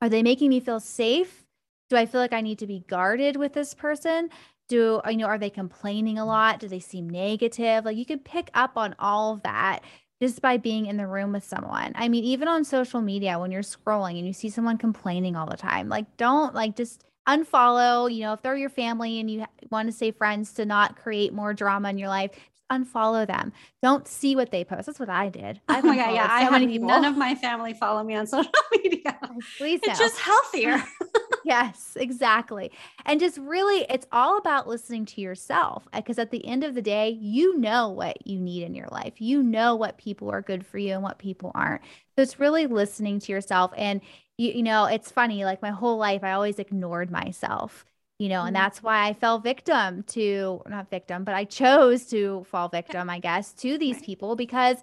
Are 0.00 0.08
they 0.08 0.22
making 0.22 0.50
me 0.50 0.60
feel 0.60 0.80
safe? 0.80 1.44
Do 1.88 1.96
I 1.96 2.06
feel 2.06 2.20
like 2.20 2.32
I 2.32 2.40
need 2.40 2.58
to 2.60 2.66
be 2.66 2.84
guarded 2.88 3.36
with 3.36 3.52
this 3.52 3.74
person? 3.74 4.30
Do 4.68 5.00
you 5.08 5.16
know, 5.16 5.26
are 5.26 5.38
they 5.38 5.50
complaining 5.50 6.18
a 6.18 6.26
lot? 6.26 6.60
Do 6.60 6.68
they 6.68 6.80
seem 6.80 7.08
negative? 7.08 7.84
Like 7.84 7.96
you 7.96 8.06
can 8.06 8.18
pick 8.18 8.50
up 8.54 8.76
on 8.76 8.94
all 8.98 9.34
of 9.34 9.42
that 9.42 9.80
just 10.20 10.40
by 10.40 10.56
being 10.56 10.86
in 10.86 10.96
the 10.96 11.06
room 11.06 11.32
with 11.32 11.44
someone. 11.44 11.92
I 11.94 12.08
mean, 12.08 12.24
even 12.24 12.48
on 12.48 12.64
social 12.64 13.00
media, 13.00 13.38
when 13.38 13.50
you're 13.50 13.62
scrolling 13.62 14.18
and 14.18 14.26
you 14.26 14.32
see 14.32 14.48
someone 14.48 14.78
complaining 14.78 15.36
all 15.36 15.46
the 15.46 15.56
time, 15.56 15.88
like 15.88 16.16
don't 16.16 16.54
like 16.54 16.76
just 16.76 17.04
unfollow, 17.28 18.12
you 18.12 18.20
know, 18.22 18.32
if 18.32 18.42
they're 18.42 18.56
your 18.56 18.70
family 18.70 19.20
and 19.20 19.30
you 19.30 19.44
want 19.70 19.88
to 19.88 19.92
stay 19.92 20.10
friends 20.10 20.54
to 20.54 20.64
not 20.64 20.96
create 20.96 21.32
more 21.32 21.52
drama 21.52 21.90
in 21.90 21.98
your 21.98 22.08
life, 22.08 22.30
just 22.32 22.62
unfollow 22.72 23.26
them. 23.26 23.52
Don't 23.82 24.06
see 24.06 24.36
what 24.36 24.50
they 24.50 24.64
post. 24.64 24.86
That's 24.86 25.00
what 25.00 25.10
I 25.10 25.28
did. 25.28 25.60
Oh 25.68 25.82
my 25.82 25.96
god, 25.96 26.14
yeah, 26.14 26.26
so 26.26 26.32
I 26.32 26.40
have 26.58 26.80
none 26.80 27.04
of 27.04 27.16
my 27.16 27.34
family 27.34 27.74
follow 27.74 28.02
me 28.02 28.14
on 28.14 28.26
social 28.26 28.50
media. 28.72 29.18
Please, 29.58 29.80
it's 29.82 29.98
just 29.98 30.18
healthier. 30.18 30.82
yes, 31.46 31.96
exactly. 31.98 32.72
And 33.04 33.20
just 33.20 33.38
really, 33.38 33.86
it's 33.88 34.06
all 34.10 34.36
about 34.36 34.66
listening 34.66 35.06
to 35.06 35.20
yourself 35.20 35.86
because 35.94 36.18
at 36.18 36.32
the 36.32 36.44
end 36.44 36.64
of 36.64 36.74
the 36.74 36.82
day, 36.82 37.10
you 37.10 37.56
know 37.58 37.88
what 37.88 38.26
you 38.26 38.40
need 38.40 38.64
in 38.64 38.74
your 38.74 38.88
life. 38.90 39.20
You 39.20 39.42
know 39.42 39.76
what 39.76 39.96
people 39.96 40.30
are 40.30 40.42
good 40.42 40.66
for 40.66 40.78
you 40.78 40.94
and 40.94 41.02
what 41.02 41.18
people 41.18 41.52
aren't. 41.54 41.82
So 42.16 42.22
it's 42.22 42.40
really 42.40 42.66
listening 42.66 43.20
to 43.20 43.32
yourself 43.32 43.72
and 43.76 44.00
you, 44.36 44.52
you 44.52 44.62
know, 44.62 44.86
it's 44.86 45.10
funny, 45.10 45.44
like 45.44 45.62
my 45.62 45.70
whole 45.70 45.96
life, 45.96 46.24
I 46.24 46.32
always 46.32 46.58
ignored 46.58 47.10
myself, 47.10 47.84
you 48.18 48.28
know, 48.28 48.40
and 48.40 48.54
mm-hmm. 48.54 48.64
that's 48.64 48.82
why 48.82 49.06
I 49.06 49.14
fell 49.14 49.38
victim 49.38 50.02
to, 50.08 50.62
not 50.66 50.90
victim, 50.90 51.24
but 51.24 51.34
I 51.34 51.44
chose 51.44 52.06
to 52.06 52.44
fall 52.50 52.68
victim, 52.68 53.08
I 53.08 53.20
guess, 53.20 53.52
to 53.54 53.78
these 53.78 54.02
people 54.02 54.34
because 54.36 54.78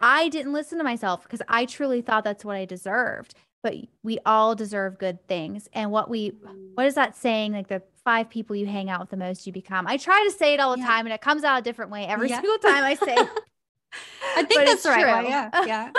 I 0.00 0.28
didn't 0.28 0.52
listen 0.52 0.78
to 0.78 0.84
myself 0.84 1.22
because 1.22 1.40
I 1.48 1.64
truly 1.64 2.02
thought 2.02 2.24
that's 2.24 2.44
what 2.44 2.56
I 2.56 2.64
deserved. 2.64 3.34
But 3.64 3.74
we 4.02 4.18
all 4.26 4.54
deserve 4.54 4.98
good 4.98 5.26
things. 5.26 5.70
And 5.72 5.90
what 5.90 6.10
we, 6.10 6.32
Mm. 6.32 6.74
what 6.74 6.84
is 6.86 6.94
that 6.96 7.16
saying? 7.16 7.52
Like 7.54 7.66
the 7.68 7.82
five 8.04 8.28
people 8.28 8.54
you 8.54 8.66
hang 8.66 8.90
out 8.90 9.00
with 9.00 9.08
the 9.08 9.16
most, 9.16 9.46
you 9.46 9.54
become. 9.54 9.86
I 9.86 9.96
try 9.96 10.22
to 10.28 10.30
say 10.30 10.52
it 10.52 10.60
all 10.60 10.72
the 10.76 10.80
Yeah. 10.82 10.86
time 10.86 11.06
and 11.06 11.14
it 11.14 11.22
comes 11.22 11.44
out 11.44 11.58
a 11.58 11.62
different 11.62 11.90
way 11.90 12.04
every 12.06 12.28
Yeah. 12.28 12.42
single 12.42 12.58
time 12.58 12.84
I 12.84 12.94
say 12.94 13.14
it. 13.14 13.28
I 14.36 14.42
think 14.42 14.66
that's 14.66 14.84
right. 14.84 15.26
Yeah. 15.26 15.50
Yeah. 15.66 15.90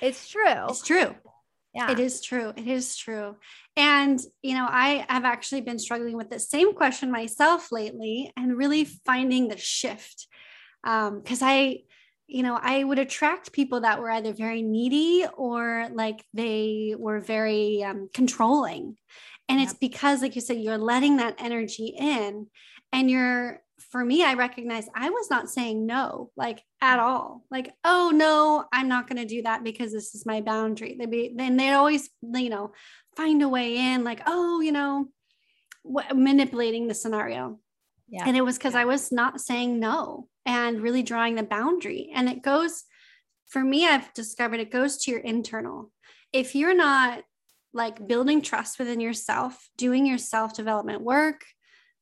It's 0.00 0.28
true. 0.28 0.66
It's 0.68 0.82
true. 0.82 1.16
Yeah. 1.74 1.90
It 1.90 1.98
is 1.98 2.20
true. 2.22 2.52
It 2.56 2.68
is 2.68 2.96
true. 2.96 3.36
And, 3.76 4.20
you 4.42 4.54
know, 4.54 4.66
I 4.70 5.04
have 5.08 5.24
actually 5.24 5.62
been 5.62 5.78
struggling 5.80 6.16
with 6.16 6.30
the 6.30 6.38
same 6.38 6.74
question 6.74 7.10
myself 7.10 7.72
lately 7.72 8.32
and 8.36 8.56
really 8.56 8.84
finding 8.84 9.48
the 9.48 9.56
shift. 9.58 10.28
Um, 10.84 11.22
cause 11.24 11.40
I, 11.42 11.80
you 12.30 12.44
know, 12.44 12.58
I 12.62 12.84
would 12.84 13.00
attract 13.00 13.52
people 13.52 13.80
that 13.80 14.00
were 14.00 14.10
either 14.10 14.32
very 14.32 14.62
needy 14.62 15.26
or 15.36 15.88
like 15.92 16.24
they 16.32 16.94
were 16.96 17.18
very 17.18 17.82
um, 17.82 18.08
controlling. 18.14 18.96
And 19.48 19.60
it's 19.60 19.74
because, 19.74 20.22
like 20.22 20.36
you 20.36 20.40
said, 20.40 20.58
you're 20.58 20.78
letting 20.78 21.16
that 21.16 21.34
energy 21.38 21.86
in 21.98 22.46
and 22.92 23.10
you're, 23.10 23.60
for 23.90 24.04
me, 24.04 24.22
I 24.22 24.34
recognize 24.34 24.88
I 24.94 25.10
was 25.10 25.28
not 25.28 25.50
saying 25.50 25.86
no, 25.86 26.30
like 26.36 26.62
at 26.80 27.00
all. 27.00 27.42
Like, 27.50 27.74
oh 27.84 28.12
no, 28.14 28.64
I'm 28.72 28.88
not 28.88 29.08
going 29.08 29.20
to 29.20 29.34
do 29.34 29.42
that 29.42 29.64
because 29.64 29.92
this 29.92 30.14
is 30.14 30.24
my 30.24 30.40
boundary. 30.40 30.96
They'd 30.96 31.10
be, 31.10 31.34
then 31.34 31.56
they'd 31.56 31.72
always, 31.72 32.10
you 32.22 32.50
know, 32.50 32.72
find 33.16 33.42
a 33.42 33.48
way 33.48 33.76
in, 33.76 34.04
like, 34.04 34.22
oh, 34.26 34.60
you 34.60 34.70
know, 34.70 35.08
what, 35.82 36.16
manipulating 36.16 36.86
the 36.86 36.94
scenario. 36.94 37.58
yeah. 38.08 38.22
And 38.26 38.36
it 38.36 38.44
was 38.44 38.56
because 38.56 38.76
I 38.76 38.84
was 38.84 39.10
not 39.10 39.40
saying 39.40 39.80
no 39.80 40.28
and 40.46 40.80
really 40.80 41.02
drawing 41.02 41.34
the 41.34 41.42
boundary. 41.42 42.10
And 42.14 42.28
it 42.28 42.42
goes, 42.42 42.84
for 43.48 43.62
me, 43.62 43.86
I've 43.86 44.12
discovered 44.14 44.60
it 44.60 44.70
goes 44.70 44.98
to 44.98 45.10
your 45.10 45.20
internal. 45.20 45.90
If 46.32 46.54
you're 46.54 46.74
not 46.74 47.24
like 47.72 48.06
building 48.06 48.42
trust 48.42 48.78
within 48.78 49.00
yourself, 49.00 49.68
doing 49.76 50.06
your 50.06 50.18
self 50.18 50.54
development 50.54 51.02
work, 51.02 51.44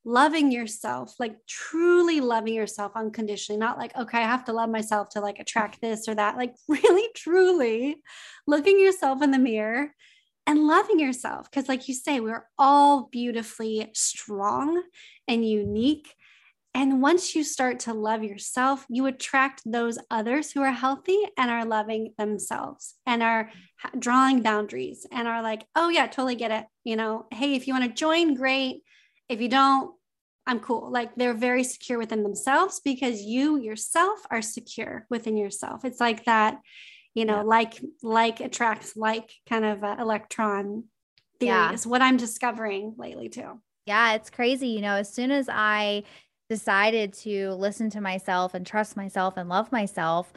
loving 0.04 0.50
yourself, 0.50 1.14
like 1.18 1.36
truly 1.46 2.20
loving 2.20 2.54
yourself 2.54 2.92
unconditionally, 2.94 3.58
not 3.58 3.78
like, 3.78 3.96
okay, 3.96 4.18
I 4.18 4.26
have 4.26 4.44
to 4.46 4.52
love 4.52 4.70
myself 4.70 5.10
to 5.10 5.20
like 5.20 5.38
attract 5.38 5.80
this 5.80 6.08
or 6.08 6.14
that, 6.14 6.36
like 6.36 6.54
really, 6.68 7.08
truly 7.14 8.02
looking 8.46 8.78
yourself 8.78 9.22
in 9.22 9.30
the 9.30 9.38
mirror 9.38 9.92
and 10.46 10.66
loving 10.66 10.98
yourself. 10.98 11.50
Because, 11.50 11.68
like 11.68 11.88
you 11.88 11.94
say, 11.94 12.20
we're 12.20 12.46
all 12.58 13.08
beautifully 13.12 13.90
strong 13.94 14.82
and 15.26 15.46
unique. 15.46 16.14
And 16.74 17.02
once 17.02 17.34
you 17.34 17.42
start 17.42 17.80
to 17.80 17.94
love 17.94 18.22
yourself, 18.22 18.86
you 18.88 19.06
attract 19.06 19.62
those 19.64 19.98
others 20.10 20.52
who 20.52 20.60
are 20.62 20.70
healthy 20.70 21.18
and 21.36 21.50
are 21.50 21.64
loving 21.64 22.14
themselves 22.18 22.94
and 23.06 23.22
are 23.22 23.50
drawing 23.98 24.42
boundaries 24.42 25.06
and 25.10 25.26
are 25.26 25.42
like, 25.42 25.64
oh, 25.74 25.88
yeah, 25.88 26.06
totally 26.06 26.36
get 26.36 26.50
it. 26.50 26.66
You 26.84 26.96
know, 26.96 27.26
hey, 27.32 27.54
if 27.54 27.66
you 27.66 27.74
want 27.74 27.84
to 27.86 27.90
join, 27.92 28.34
great. 28.34 28.82
If 29.28 29.40
you 29.40 29.48
don't, 29.48 29.92
I'm 30.46 30.60
cool. 30.60 30.90
Like 30.90 31.14
they're 31.16 31.34
very 31.34 31.64
secure 31.64 31.98
within 31.98 32.22
themselves 32.22 32.80
because 32.84 33.22
you 33.22 33.58
yourself 33.58 34.20
are 34.30 34.40
secure 34.42 35.06
within 35.10 35.36
yourself. 35.36 35.84
It's 35.84 36.00
like 36.00 36.24
that, 36.24 36.60
you 37.14 37.24
know, 37.24 37.36
Yeah. 37.36 37.42
like 37.42 37.82
like 38.02 38.40
attracts 38.40 38.96
like 38.96 39.30
kind 39.48 39.64
of 39.64 39.82
uh, 39.84 39.96
electron 39.98 40.84
theory 41.40 41.50
Yeah. 41.50 41.72
is 41.72 41.86
what 41.86 42.02
I'm 42.02 42.16
discovering 42.16 42.94
lately 42.96 43.28
too. 43.28 43.60
Yeah, 43.84 44.14
it's 44.14 44.30
crazy. 44.30 44.68
You 44.68 44.80
know, 44.82 44.94
as 44.94 45.12
soon 45.12 45.30
as 45.30 45.48
I 45.50 46.04
decided 46.48 47.12
to 47.12 47.52
listen 47.52 47.90
to 47.90 48.00
myself 48.00 48.54
and 48.54 48.66
trust 48.66 48.96
myself 48.96 49.36
and 49.36 49.48
love 49.48 49.70
myself, 49.70 50.32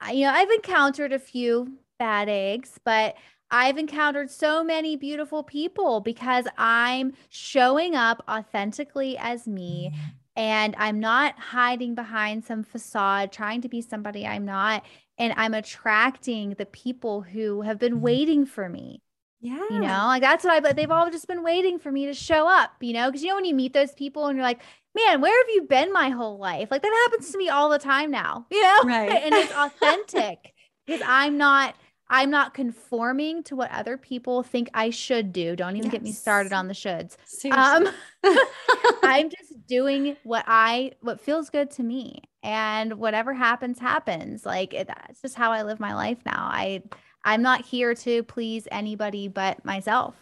I, 0.00 0.12
you 0.12 0.24
know, 0.24 0.32
I've 0.32 0.50
encountered 0.50 1.12
a 1.12 1.18
few 1.18 1.78
bad 1.98 2.28
eggs, 2.28 2.78
but 2.84 3.16
I've 3.50 3.78
encountered 3.78 4.30
so 4.30 4.62
many 4.62 4.96
beautiful 4.96 5.42
people 5.42 6.00
because 6.00 6.46
I'm 6.58 7.14
showing 7.30 7.94
up 7.94 8.22
authentically 8.28 9.16
as 9.18 9.46
me 9.46 9.90
mm-hmm. 9.92 10.08
and 10.36 10.74
I'm 10.78 11.00
not 11.00 11.38
hiding 11.38 11.94
behind 11.94 12.44
some 12.44 12.62
facade 12.62 13.32
trying 13.32 13.62
to 13.62 13.68
be 13.68 13.80
somebody 13.80 14.26
I'm 14.26 14.44
not. 14.44 14.84
And 15.16 15.34
I'm 15.36 15.54
attracting 15.54 16.50
the 16.50 16.66
people 16.66 17.22
who 17.22 17.62
have 17.62 17.78
been 17.78 17.94
mm-hmm. 17.94 18.02
waiting 18.02 18.46
for 18.46 18.68
me. 18.68 19.02
Yeah. 19.40 19.64
You 19.70 19.78
know, 19.80 20.04
like 20.06 20.22
that's 20.22 20.44
what 20.44 20.52
I, 20.54 20.60
but 20.60 20.74
they've 20.76 20.90
all 20.90 21.10
just 21.10 21.28
been 21.28 21.44
waiting 21.44 21.78
for 21.78 21.92
me 21.92 22.06
to 22.06 22.14
show 22.14 22.48
up, 22.48 22.72
you 22.80 22.92
know, 22.92 23.06
because 23.08 23.22
you 23.22 23.28
know, 23.28 23.36
when 23.36 23.44
you 23.44 23.54
meet 23.54 23.72
those 23.72 23.92
people 23.92 24.26
and 24.26 24.36
you're 24.36 24.44
like, 24.44 24.60
man, 24.96 25.20
where 25.20 25.38
have 25.40 25.54
you 25.54 25.62
been 25.62 25.92
my 25.92 26.08
whole 26.10 26.38
life? 26.38 26.70
Like 26.70 26.82
that 26.82 27.06
happens 27.08 27.30
to 27.30 27.38
me 27.38 27.48
all 27.48 27.68
the 27.68 27.78
time 27.78 28.10
now, 28.10 28.46
you 28.52 28.60
know, 28.62 28.80
Right. 28.84 29.10
and 29.22 29.36
it's 29.36 29.52
authentic 29.56 30.52
because 30.86 31.02
I'm 31.06 31.36
not, 31.38 31.76
I'm 32.10 32.30
not 32.30 32.54
conforming 32.54 33.42
to 33.44 33.54
what 33.54 33.70
other 33.70 33.96
people 33.96 34.42
think 34.42 34.70
I 34.74 34.90
should 34.90 35.32
do. 35.32 35.54
Don't 35.54 35.76
even 35.76 35.90
get 35.90 36.02
me 36.02 36.10
started 36.12 36.52
on 36.52 36.66
the 36.66 36.74
shoulds. 36.74 37.16
Um, 37.52 37.88
I'm 39.02 39.30
just 39.30 39.66
doing 39.66 40.16
what 40.24 40.44
I, 40.46 40.92
what 41.00 41.20
feels 41.20 41.50
good 41.50 41.70
to 41.72 41.82
me 41.82 42.22
and 42.42 42.94
whatever 42.94 43.34
happens, 43.34 43.78
happens. 43.78 44.44
Like 44.46 44.74
it, 44.74 44.88
that's 44.88 45.20
just 45.22 45.34
how 45.36 45.52
I 45.52 45.62
live 45.62 45.78
my 45.80 45.94
life 45.94 46.18
now. 46.24 46.48
I, 46.50 46.82
I'm 47.24 47.42
not 47.42 47.64
here 47.64 47.94
to 47.94 48.22
please 48.22 48.66
anybody 48.70 49.28
but 49.28 49.64
myself. 49.64 50.14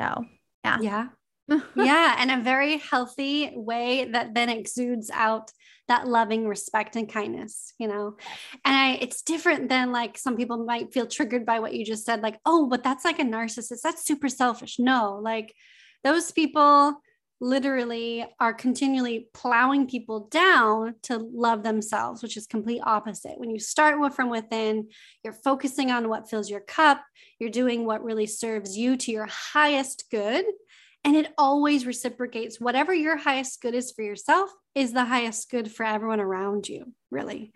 So, 0.00 0.24
yeah. 0.64 0.78
yeah. 0.80 1.08
yeah. 1.76 2.16
And 2.18 2.30
a 2.30 2.42
very 2.42 2.78
healthy 2.78 3.52
way 3.54 4.04
that 4.12 4.34
then 4.34 4.48
exudes 4.48 5.10
out 5.10 5.52
that 5.88 6.06
loving 6.06 6.46
respect 6.46 6.96
and 6.96 7.08
kindness, 7.08 7.74
you 7.78 7.88
know. 7.88 8.16
And 8.64 8.74
I 8.74 8.92
it's 9.00 9.22
different 9.22 9.68
than 9.68 9.92
like 9.92 10.16
some 10.16 10.36
people 10.36 10.64
might 10.64 10.92
feel 10.92 11.06
triggered 11.06 11.44
by 11.44 11.58
what 11.58 11.74
you 11.74 11.84
just 11.84 12.04
said, 12.04 12.22
like, 12.22 12.38
oh, 12.46 12.66
but 12.66 12.82
that's 12.82 13.04
like 13.04 13.18
a 13.18 13.24
narcissist. 13.24 13.82
That's 13.82 14.06
super 14.06 14.28
selfish. 14.28 14.78
No, 14.78 15.20
like 15.22 15.54
those 16.04 16.30
people 16.30 17.00
literally 17.42 18.24
are 18.38 18.54
continually 18.54 19.28
plowing 19.34 19.88
people 19.88 20.28
down 20.30 20.94
to 21.02 21.18
love 21.18 21.64
themselves, 21.64 22.22
which 22.22 22.36
is 22.36 22.46
complete 22.46 22.80
opposite. 22.84 23.36
When 23.36 23.50
you 23.50 23.58
start 23.58 23.98
with 24.00 24.14
from 24.14 24.30
within, 24.30 24.88
you're 25.24 25.32
focusing 25.32 25.90
on 25.90 26.08
what 26.08 26.30
fills 26.30 26.48
your 26.48 26.60
cup, 26.60 27.02
you're 27.40 27.50
doing 27.50 27.84
what 27.84 28.04
really 28.04 28.26
serves 28.26 28.78
you 28.78 28.96
to 28.96 29.10
your 29.10 29.26
highest 29.26 30.04
good. 30.10 30.44
And 31.04 31.16
it 31.16 31.32
always 31.36 31.84
reciprocates 31.84 32.60
whatever 32.60 32.94
your 32.94 33.16
highest 33.16 33.60
good 33.60 33.74
is 33.74 33.90
for 33.90 34.02
yourself 34.02 34.48
is 34.76 34.92
the 34.92 35.04
highest 35.04 35.50
good 35.50 35.72
for 35.72 35.84
everyone 35.84 36.20
around 36.20 36.68
you, 36.68 36.94
really. 37.10 37.52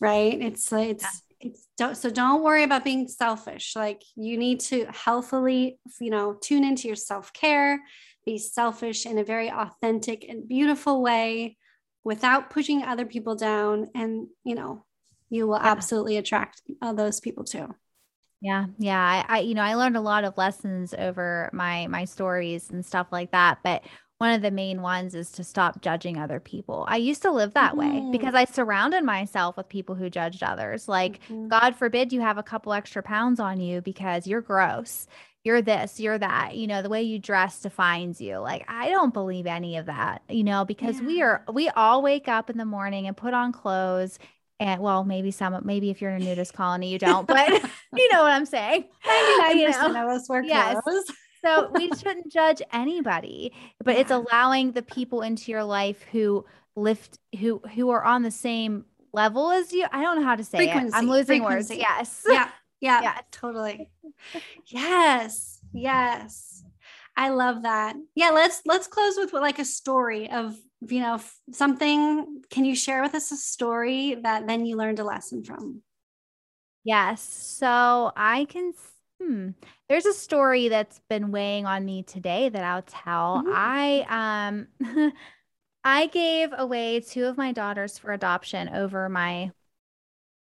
Right. 0.00 0.40
It's 0.40 0.72
uh, 0.72 0.78
it's 0.78 1.22
it's 1.40 1.66
don't 1.76 1.96
so 1.96 2.08
don't 2.08 2.42
worry 2.42 2.62
about 2.62 2.84
being 2.84 3.06
selfish. 3.06 3.76
Like 3.76 4.02
you 4.16 4.38
need 4.38 4.60
to 4.60 4.86
healthily, 4.86 5.78
you 6.00 6.10
know, 6.10 6.38
tune 6.40 6.64
into 6.64 6.86
your 6.86 6.96
self-care, 6.96 7.80
be 8.26 8.38
selfish 8.38 9.06
in 9.06 9.18
a 9.18 9.24
very 9.24 9.50
authentic 9.50 10.24
and 10.28 10.48
beautiful 10.48 11.02
way 11.02 11.56
without 12.04 12.50
pushing 12.50 12.82
other 12.82 13.06
people 13.06 13.34
down. 13.36 13.88
And 13.94 14.28
you 14.44 14.54
know, 14.54 14.84
you 15.30 15.46
will 15.46 15.60
Yeah. 15.62 15.72
absolutely 15.72 16.16
attract 16.16 16.62
uh, 16.82 16.92
those 16.92 17.20
people 17.20 17.44
too. 17.44 17.74
Yeah, 18.40 18.66
yeah. 18.78 19.24
I, 19.28 19.36
I, 19.36 19.40
you 19.40 19.54
know, 19.54 19.62
I 19.62 19.74
learned 19.74 19.96
a 19.96 20.00
lot 20.00 20.24
of 20.24 20.38
lessons 20.38 20.94
over 20.96 21.50
my 21.52 21.86
my 21.88 22.04
stories 22.06 22.70
and 22.70 22.84
stuff 22.84 23.08
like 23.12 23.32
that. 23.32 23.58
But 23.62 23.84
one 24.18 24.32
of 24.32 24.42
the 24.42 24.50
main 24.50 24.82
ones 24.82 25.14
is 25.14 25.30
to 25.32 25.44
stop 25.44 25.80
judging 25.82 26.18
other 26.18 26.40
people. 26.40 26.84
I 26.88 26.96
used 26.96 27.22
to 27.22 27.30
live 27.30 27.54
that 27.54 27.76
way 27.76 27.86
Mhm. 27.86 28.10
because 28.10 28.34
I 28.34 28.44
surrounded 28.44 29.02
myself 29.04 29.56
with 29.56 29.68
people 29.68 29.94
who 29.94 30.10
judged 30.10 30.42
others. 30.42 30.88
Like, 30.88 31.20
Mhm. 31.28 31.48
God 31.48 31.74
forbid 31.76 32.12
you 32.12 32.20
have 32.20 32.36
a 32.38 32.42
couple 32.42 32.72
extra 32.72 33.02
pounds 33.02 33.40
on 33.40 33.60
you 33.60 33.80
because 33.82 34.26
you're 34.26 34.42
gross. 34.42 35.06
You're 35.44 35.62
this, 35.62 35.98
you're 35.98 36.18
that. 36.18 36.54
You 36.56 36.66
know, 36.66 36.82
the 36.82 36.90
way 36.90 37.02
you 37.02 37.18
dress 37.18 37.60
defines 37.62 38.20
you. 38.20 38.38
Like, 38.38 38.64
I 38.68 38.90
don't 38.90 39.14
believe 39.14 39.46
any 39.46 39.78
of 39.78 39.86
that, 39.86 40.22
you 40.28 40.44
know, 40.44 40.64
because 40.66 41.00
we 41.00 41.22
are, 41.22 41.42
we 41.52 41.68
all 41.70 42.02
wake 42.02 42.28
up 42.28 42.50
in 42.50 42.58
the 42.58 42.66
morning 42.66 43.06
and 43.06 43.16
put 43.16 43.32
on 43.32 43.52
clothes. 43.52 44.18
And 44.58 44.82
well, 44.82 45.04
maybe 45.04 45.30
some, 45.30 45.58
maybe 45.64 45.88
if 45.88 46.02
you're 46.02 46.10
in 46.10 46.20
a 46.20 46.24
nudist 46.24 46.52
colony, 46.52 46.90
you 46.90 46.98
don't, 46.98 47.26
but 47.26 47.48
you 47.96 48.08
know 48.12 48.22
what 48.22 48.32
I'm 48.32 48.44
saying. 48.44 48.84
You 49.06 49.66
99% 49.68 49.70
know? 49.94 50.02
of 50.02 50.08
us 50.08 50.28
wear 50.28 50.44
Yes. 50.44 50.78
clothes. 50.82 51.10
So 51.42 51.70
we 51.72 51.90
shouldn't 51.94 52.30
judge 52.30 52.60
anybody, 52.70 53.54
but 53.82 53.96
it's 53.96 54.10
allowing 54.10 54.72
the 54.72 54.82
people 54.82 55.22
into 55.22 55.50
your 55.50 55.64
life 55.64 56.02
who 56.12 56.44
lift, 56.76 57.18
who 57.38 57.62
who 57.74 57.88
are 57.88 58.04
on 58.04 58.22
the 58.22 58.30
same 58.30 58.84
level 59.14 59.50
as 59.50 59.72
you. 59.72 59.86
I 59.90 60.02
don't 60.02 60.20
know 60.20 60.24
how 60.26 60.36
to 60.36 60.44
say 60.44 60.58
it. 60.68 60.70
I'm 60.70 60.82
Frequency, 60.90 61.06
losing 61.06 61.42
words. 61.42 61.70
Yes. 61.74 62.24
yeah 62.28 62.50
yeah 62.80 63.00
Yes. 63.02 63.24
totally 63.30 63.90
yes 64.66 65.60
yes 65.72 66.64
i 67.16 67.28
love 67.28 67.62
that 67.62 67.96
yeah 68.14 68.30
let's 68.30 68.62
let's 68.66 68.86
close 68.86 69.16
with 69.16 69.32
like 69.32 69.58
a 69.58 69.64
story 69.64 70.30
of 70.30 70.56
you 70.88 71.00
know 71.00 71.20
something 71.52 72.42
can 72.50 72.64
you 72.64 72.74
share 72.74 73.02
with 73.02 73.14
us 73.14 73.30
a 73.32 73.36
story 73.36 74.16
that 74.22 74.46
then 74.46 74.64
you 74.64 74.76
learned 74.76 74.98
a 74.98 75.04
lesson 75.04 75.44
from 75.44 75.82
Yes. 76.84 77.20
So 77.22 78.10
I 78.16 78.46
can. 78.46 78.72
Hmm. 79.22 79.50
There's 79.88 80.06
a 80.06 80.14
story 80.14 80.68
that's 80.68 81.00
been 81.10 81.30
weighing 81.30 81.66
on 81.66 81.84
me 81.84 82.02
today 82.02 82.48
that 82.48 82.64
I'll 82.64 82.82
tell. 82.82 83.42
Mhm. 83.44 83.52
I 83.54 84.48
um, 84.88 85.12
I 85.84 86.06
gave 86.06 86.50
away 86.56 87.00
two 87.00 87.26
of 87.26 87.36
my 87.36 87.52
daughters 87.52 87.98
for 87.98 88.12
adoption 88.12 88.70
over 88.70 89.08
my 89.08 89.50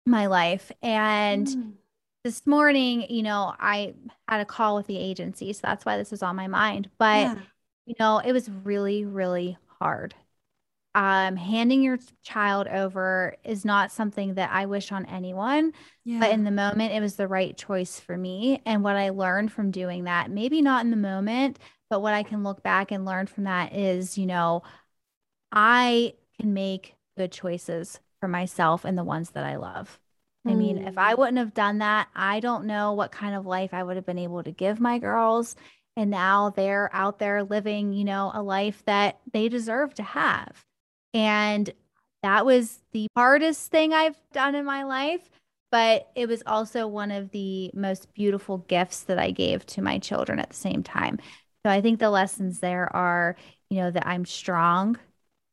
my 0.05 0.27
life. 0.27 0.70
And 0.83 1.46
mm. 1.46 1.72
This 2.27 2.45
morning, 2.45 3.07
you 3.09 3.23
know, 3.23 3.55
I 3.57 3.95
had 4.27 4.41
a 4.41 4.45
call 4.45 4.75
with 4.75 4.89
the 4.89 4.99
agency. 4.99 5.53
So 5.53 5.61
that's 5.62 5.85
why 5.85 5.97
this 5.97 6.12
is 6.12 6.25
on 6.25 6.35
my 6.35 6.49
mind. 6.49 6.91
But, 6.99 7.21
yeah. 7.21 7.39
you 7.87 7.95
know, 8.01 8.19
it 8.19 8.33
was 8.33 8.51
really, 8.65 9.05
really 9.05 9.57
hard. 9.79 10.12
Um, 10.97 11.37
handing 11.37 11.85
your 11.85 12.01
child 12.25 12.67
over 12.67 13.37
is 13.45 13.65
not 13.65 13.93
something 13.93 14.35
that 14.35 14.51
I 14.53 14.67
wish 14.67 14.91
on 14.91 15.07
anyone, 15.07 15.73
yeah. 16.05 16.19
but 16.19 16.33
in 16.33 16.43
the 16.43 16.51
moment, 16.51 16.95
it 16.95 17.01
was 17.01 17.15
the 17.15 17.29
right 17.29 17.57
choice 17.57 18.01
for 18.01 18.17
me. 18.17 18.61
And 18.67 18.83
what 18.83 18.97
I 18.97 19.11
learned 19.11 19.53
from 19.53 19.71
doing 19.71 20.05
that, 20.05 20.29
maybe 20.29 20.61
not 20.62 20.85
in 20.85 20.91
the 20.91 20.97
moment, 20.97 21.61
but 21.89 22.03
what 22.03 22.12
I 22.12 22.25
can 22.25 22.43
look 22.43 22.61
back 22.61 22.91
and 22.91 23.05
learn 23.05 23.29
from 23.29 23.45
that 23.45 23.73
is, 23.73 24.19
you 24.19 24.27
know, 24.27 24.65
I 25.53 26.15
can 26.41 26.55
make 26.55 26.97
good 27.17 27.31
choices 27.31 28.01
for 28.19 28.27
myself 28.27 28.85
and 28.85 28.99
the 28.99 29.05
ones 29.05 29.31
that 29.31 29.45
I 29.45 29.57
love. 29.57 30.01
I 30.47 30.55
mean, 30.55 30.79
if 30.79 30.97
I 30.99 31.15
mm. 31.15 31.19
wouldn't 31.19 31.39
have 31.39 31.55
done 31.55 31.79
that, 31.79 32.09
I 32.15 32.41
don't 32.41 32.67
know 32.67 32.93
what 32.93 33.13
kind 33.13 33.35
of 33.35 33.47
life 33.47 33.75
I 33.75 33.83
would 33.83 33.97
have 33.97 34.07
been 34.07 34.19
able 34.19 34.43
to 34.43 34.53
give 34.53 34.81
my 34.81 34.99
girls. 34.99 35.57
And 35.97 36.11
now 36.11 36.51
they're 36.51 36.91
out 36.93 37.19
there 37.19 37.43
living, 37.43 37.93
you 37.93 38.05
know, 38.05 38.31
a 38.35 38.43
life 38.43 38.83
that 38.87 39.19
they 39.33 39.49
deserve 39.49 39.95
to 39.95 40.03
have. 40.03 40.65
And 41.15 41.71
that 42.23 42.45
was 42.45 42.81
the 42.93 43.09
hardest 43.17 43.71
thing 43.71 43.93
I've 43.93 44.19
done 44.33 44.55
in 44.55 44.65
my 44.65 44.85
life. 44.85 45.29
But 45.73 46.09
it 46.15 46.29
was 46.29 46.43
also 46.47 46.87
one 46.87 47.11
of 47.11 47.31
the 47.31 47.71
most 47.75 48.15
beautiful 48.15 48.59
gifts 48.59 49.03
that 49.05 49.19
I 49.19 49.33
gave 49.33 49.67
to 49.67 49.83
my 49.83 49.99
children 49.99 50.39
at 50.39 50.51
the 50.51 50.57
same 50.57 50.83
time. 50.83 51.19
So 51.65 51.71
I 51.71 51.81
think 51.81 51.99
the 51.99 52.11
lessons 52.11 52.61
there 52.61 52.95
are, 52.95 53.37
you 53.69 53.79
know, 53.79 53.91
that 53.91 54.07
I'm 54.07 54.25
strong 54.25 54.99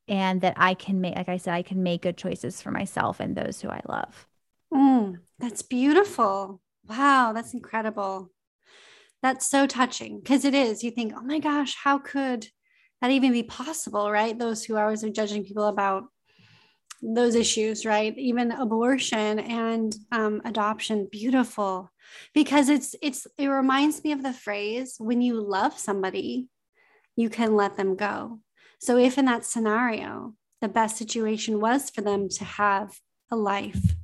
and 0.08 0.42
that 0.42 0.54
I 0.58 0.76
can 0.76 1.02
make, 1.02 1.16
like 1.16 1.30
I 1.30 1.38
said, 1.38 1.54
I 1.56 1.64
can 1.64 1.82
make 1.82 2.04
good 2.04 2.18
choices 2.18 2.62
for 2.62 2.70
myself 2.70 3.20
and 3.20 3.36
those 3.36 3.62
who 3.62 3.70
I 3.70 3.82
love. 3.88 4.28
Mm, 4.74 5.20
that's 5.40 5.62
beautiful. 5.62 6.62
Wow, 6.88 7.32
that's 7.34 7.54
incredible. 7.54 8.32
That's 9.22 9.46
so 9.46 9.68
touching 9.68 10.20
because 10.20 10.46
it 10.46 10.54
is. 10.54 10.84
You 10.84 10.92
think, 10.92 11.14
oh 11.16 11.22
my 11.22 11.40
gosh, 11.40 11.76
how 11.82 12.00
could 12.00 12.48
that 13.02 13.12
even 13.12 13.32
be 13.32 13.44
possible, 13.44 14.12
right? 14.12 14.38
Those 14.38 14.64
who 14.66 14.78
always 14.78 15.04
are 15.04 15.10
judging 15.10 15.46
people 15.46 15.66
about 15.66 16.06
those 17.02 17.36
issues, 17.36 17.86
right? 17.86 18.18
Even 18.18 18.52
abortion 18.52 19.40
and 19.40 19.96
um, 20.12 20.42
adoption, 20.46 21.08
beautiful, 21.12 21.92
because 22.34 22.70
it's 22.70 22.96
it's 23.02 23.28
it 23.38 23.48
reminds 23.48 24.04
me 24.04 24.12
of 24.12 24.24
the 24.24 24.34
phrase, 24.34 24.96
"When 25.00 25.22
you 25.22 25.42
love 25.42 25.78
somebody, 25.78 26.48
you 27.16 27.30
can 27.30 27.56
let 27.56 27.78
them 27.78 27.96
go." 27.96 28.40
So, 28.80 28.98
if 28.98 29.18
in 29.18 29.26
that 29.26 29.46
scenario, 29.46 30.36
the 30.62 30.70
best 30.70 30.98
situation 30.98 31.60
was 31.60 31.90
for 31.90 32.02
them 32.02 32.30
to 32.30 32.44
have 32.46 32.98
a 33.32 33.36
life 33.36 33.96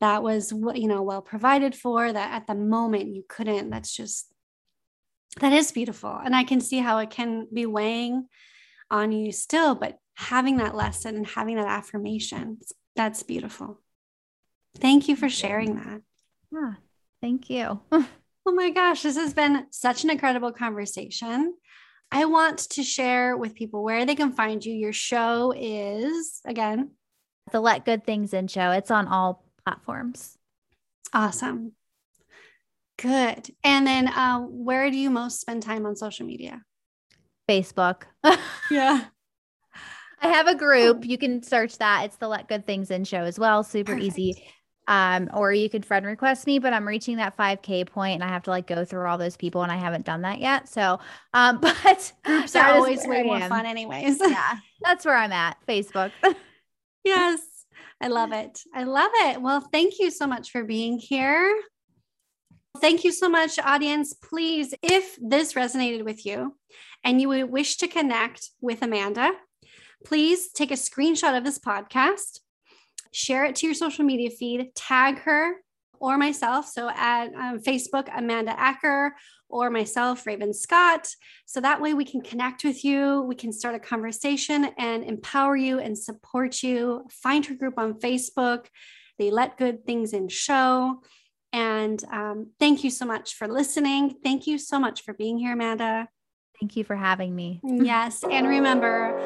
that 0.00 0.22
was, 0.22 0.52
you 0.52 0.88
know, 0.88 1.02
well 1.02 1.22
provided 1.22 1.74
for, 1.74 2.12
that 2.12 2.32
at 2.32 2.46
the 2.46 2.54
moment 2.54 3.14
you 3.14 3.24
couldn't, 3.28 3.70
that's 3.70 3.94
just, 3.94 4.32
that 5.40 5.52
is 5.52 5.72
beautiful. 5.72 6.18
And 6.24 6.34
I 6.34 6.44
can 6.44 6.60
see 6.60 6.78
how 6.78 6.98
it 6.98 7.10
can 7.10 7.46
be 7.52 7.66
weighing 7.66 8.26
on 8.90 9.12
you 9.12 9.32
still, 9.32 9.74
but 9.74 9.98
having 10.16 10.56
that 10.58 10.74
lesson 10.74 11.16
and 11.16 11.26
having 11.26 11.56
that 11.56 11.68
affirmation, 11.68 12.58
that's 12.96 13.22
beautiful. 13.22 13.80
Thank 14.78 15.08
you 15.08 15.16
for 15.16 15.28
sharing 15.28 15.76
that. 15.76 16.00
Yeah, 16.52 16.74
thank 17.20 17.50
you. 17.50 17.80
oh 17.92 18.06
my 18.46 18.70
gosh, 18.70 19.02
this 19.02 19.16
has 19.16 19.34
been 19.34 19.66
such 19.70 20.04
an 20.04 20.10
incredible 20.10 20.52
conversation. 20.52 21.54
I 22.10 22.24
want 22.24 22.58
to 22.70 22.82
share 22.82 23.36
with 23.36 23.54
people 23.54 23.84
where 23.84 24.06
they 24.06 24.14
can 24.14 24.32
find 24.32 24.64
you. 24.64 24.72
Your 24.72 24.94
show 24.94 25.52
is, 25.54 26.40
again, 26.46 26.92
the 27.52 27.60
Let 27.60 27.84
Good 27.84 28.04
Things 28.04 28.32
In 28.32 28.48
show. 28.48 28.70
It's 28.70 28.90
on 28.90 29.08
all 29.08 29.44
platforms. 29.68 30.38
Awesome. 31.12 31.72
Good. 32.96 33.50
And 33.62 33.86
then 33.86 34.08
uh, 34.08 34.40
where 34.40 34.90
do 34.90 34.96
you 34.96 35.10
most 35.10 35.40
spend 35.40 35.62
time 35.62 35.84
on 35.84 35.94
social 35.94 36.26
media? 36.26 36.62
Facebook. 37.48 38.02
yeah. 38.70 39.04
I 40.20 40.28
have 40.28 40.48
a 40.48 40.54
group. 40.54 41.04
You 41.04 41.18
can 41.18 41.42
search 41.42 41.78
that. 41.78 42.06
It's 42.06 42.16
the 42.16 42.28
Let 42.28 42.48
Good 42.48 42.66
Things 42.66 42.90
In 42.90 43.04
show 43.04 43.22
as 43.22 43.38
well. 43.38 43.62
Super 43.62 43.92
Perfect. 43.92 44.18
easy. 44.18 44.44
Um, 44.88 45.28
or 45.34 45.52
you 45.52 45.68
could 45.68 45.84
friend 45.84 46.06
request 46.06 46.46
me, 46.46 46.58
but 46.58 46.72
I'm 46.72 46.88
reaching 46.88 47.18
that 47.18 47.36
5K 47.36 47.86
point 47.86 48.14
and 48.14 48.24
I 48.24 48.28
have 48.28 48.44
to 48.44 48.50
like 48.50 48.66
go 48.66 48.86
through 48.86 49.06
all 49.06 49.18
those 49.18 49.36
people 49.36 49.62
and 49.62 49.70
I 49.70 49.76
haven't 49.76 50.06
done 50.06 50.22
that 50.22 50.40
yet. 50.40 50.66
So, 50.66 50.98
um, 51.34 51.60
but 51.60 52.12
groups 52.24 52.56
are 52.56 52.70
always 52.70 53.06
way 53.06 53.22
more 53.22 53.38
fun, 53.40 53.66
anyways. 53.66 54.18
yeah, 54.18 54.56
that's 54.80 55.04
where 55.04 55.14
I'm 55.14 55.32
at. 55.32 55.58
Facebook. 55.68 56.10
yes, 57.04 57.57
I 58.00 58.08
love 58.08 58.32
it. 58.32 58.60
I 58.74 58.84
love 58.84 59.10
it. 59.14 59.42
Well, 59.42 59.60
thank 59.60 59.98
you 59.98 60.10
so 60.10 60.26
much 60.26 60.50
for 60.50 60.64
being 60.64 60.98
here. 60.98 61.60
Thank 62.80 63.02
you 63.02 63.10
so 63.10 63.28
much, 63.28 63.58
audience. 63.58 64.14
Please, 64.14 64.72
if 64.82 65.18
this 65.20 65.54
resonated 65.54 66.04
with 66.04 66.24
you 66.24 66.56
and 67.02 67.20
you 67.20 67.28
would 67.28 67.50
wish 67.50 67.76
to 67.78 67.88
connect 67.88 68.50
with 68.60 68.82
Amanda, 68.82 69.32
please 70.04 70.50
take 70.52 70.70
a 70.70 70.74
screenshot 70.74 71.36
of 71.36 71.44
this 71.44 71.58
podcast 71.58 72.38
share 73.12 73.44
it 73.44 73.56
to 73.56 73.66
your 73.66 73.74
social 73.74 74.04
media 74.04 74.30
feed, 74.30 74.74
tag 74.74 75.18
her 75.20 75.56
or 76.00 76.16
myself. 76.18 76.66
So 76.66 76.88
at 76.88 77.26
um, 77.34 77.60
Facebook, 77.60 78.08
Amanda 78.16 78.58
Acker, 78.58 79.14
or 79.48 79.70
myself, 79.70 80.26
Raven 80.26 80.52
Scott. 80.52 81.08
So 81.46 81.60
that 81.60 81.80
way 81.80 81.94
we 81.94 82.04
can 82.04 82.20
connect 82.20 82.64
with 82.64 82.84
you, 82.84 83.22
we 83.22 83.34
can 83.34 83.52
start 83.52 83.74
a 83.74 83.78
conversation 83.78 84.70
and 84.78 85.04
empower 85.04 85.56
you 85.56 85.78
and 85.78 85.96
support 85.96 86.62
you. 86.62 87.06
Find 87.10 87.44
her 87.46 87.54
group 87.54 87.74
on 87.78 87.94
Facebook. 87.94 88.66
They 89.18 89.30
let 89.30 89.56
good 89.56 89.84
things 89.84 90.12
in 90.12 90.28
show. 90.28 91.02
And 91.52 92.02
um, 92.12 92.50
thank 92.58 92.84
you 92.84 92.90
so 92.90 93.06
much 93.06 93.34
for 93.34 93.48
listening. 93.48 94.16
Thank 94.22 94.46
you 94.46 94.58
so 94.58 94.78
much 94.78 95.02
for 95.02 95.14
being 95.14 95.38
here, 95.38 95.54
Amanda. 95.54 96.08
Thank 96.60 96.76
you 96.76 96.84
for 96.84 96.96
having 96.96 97.34
me. 97.34 97.60
yes. 97.62 98.24
And 98.28 98.46
remember 98.46 99.16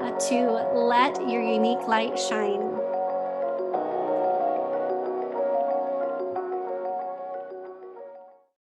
uh, 0.00 0.18
to 0.28 0.50
let 0.72 1.28
your 1.28 1.42
unique 1.42 1.86
light 1.88 2.18
shine 2.18 2.75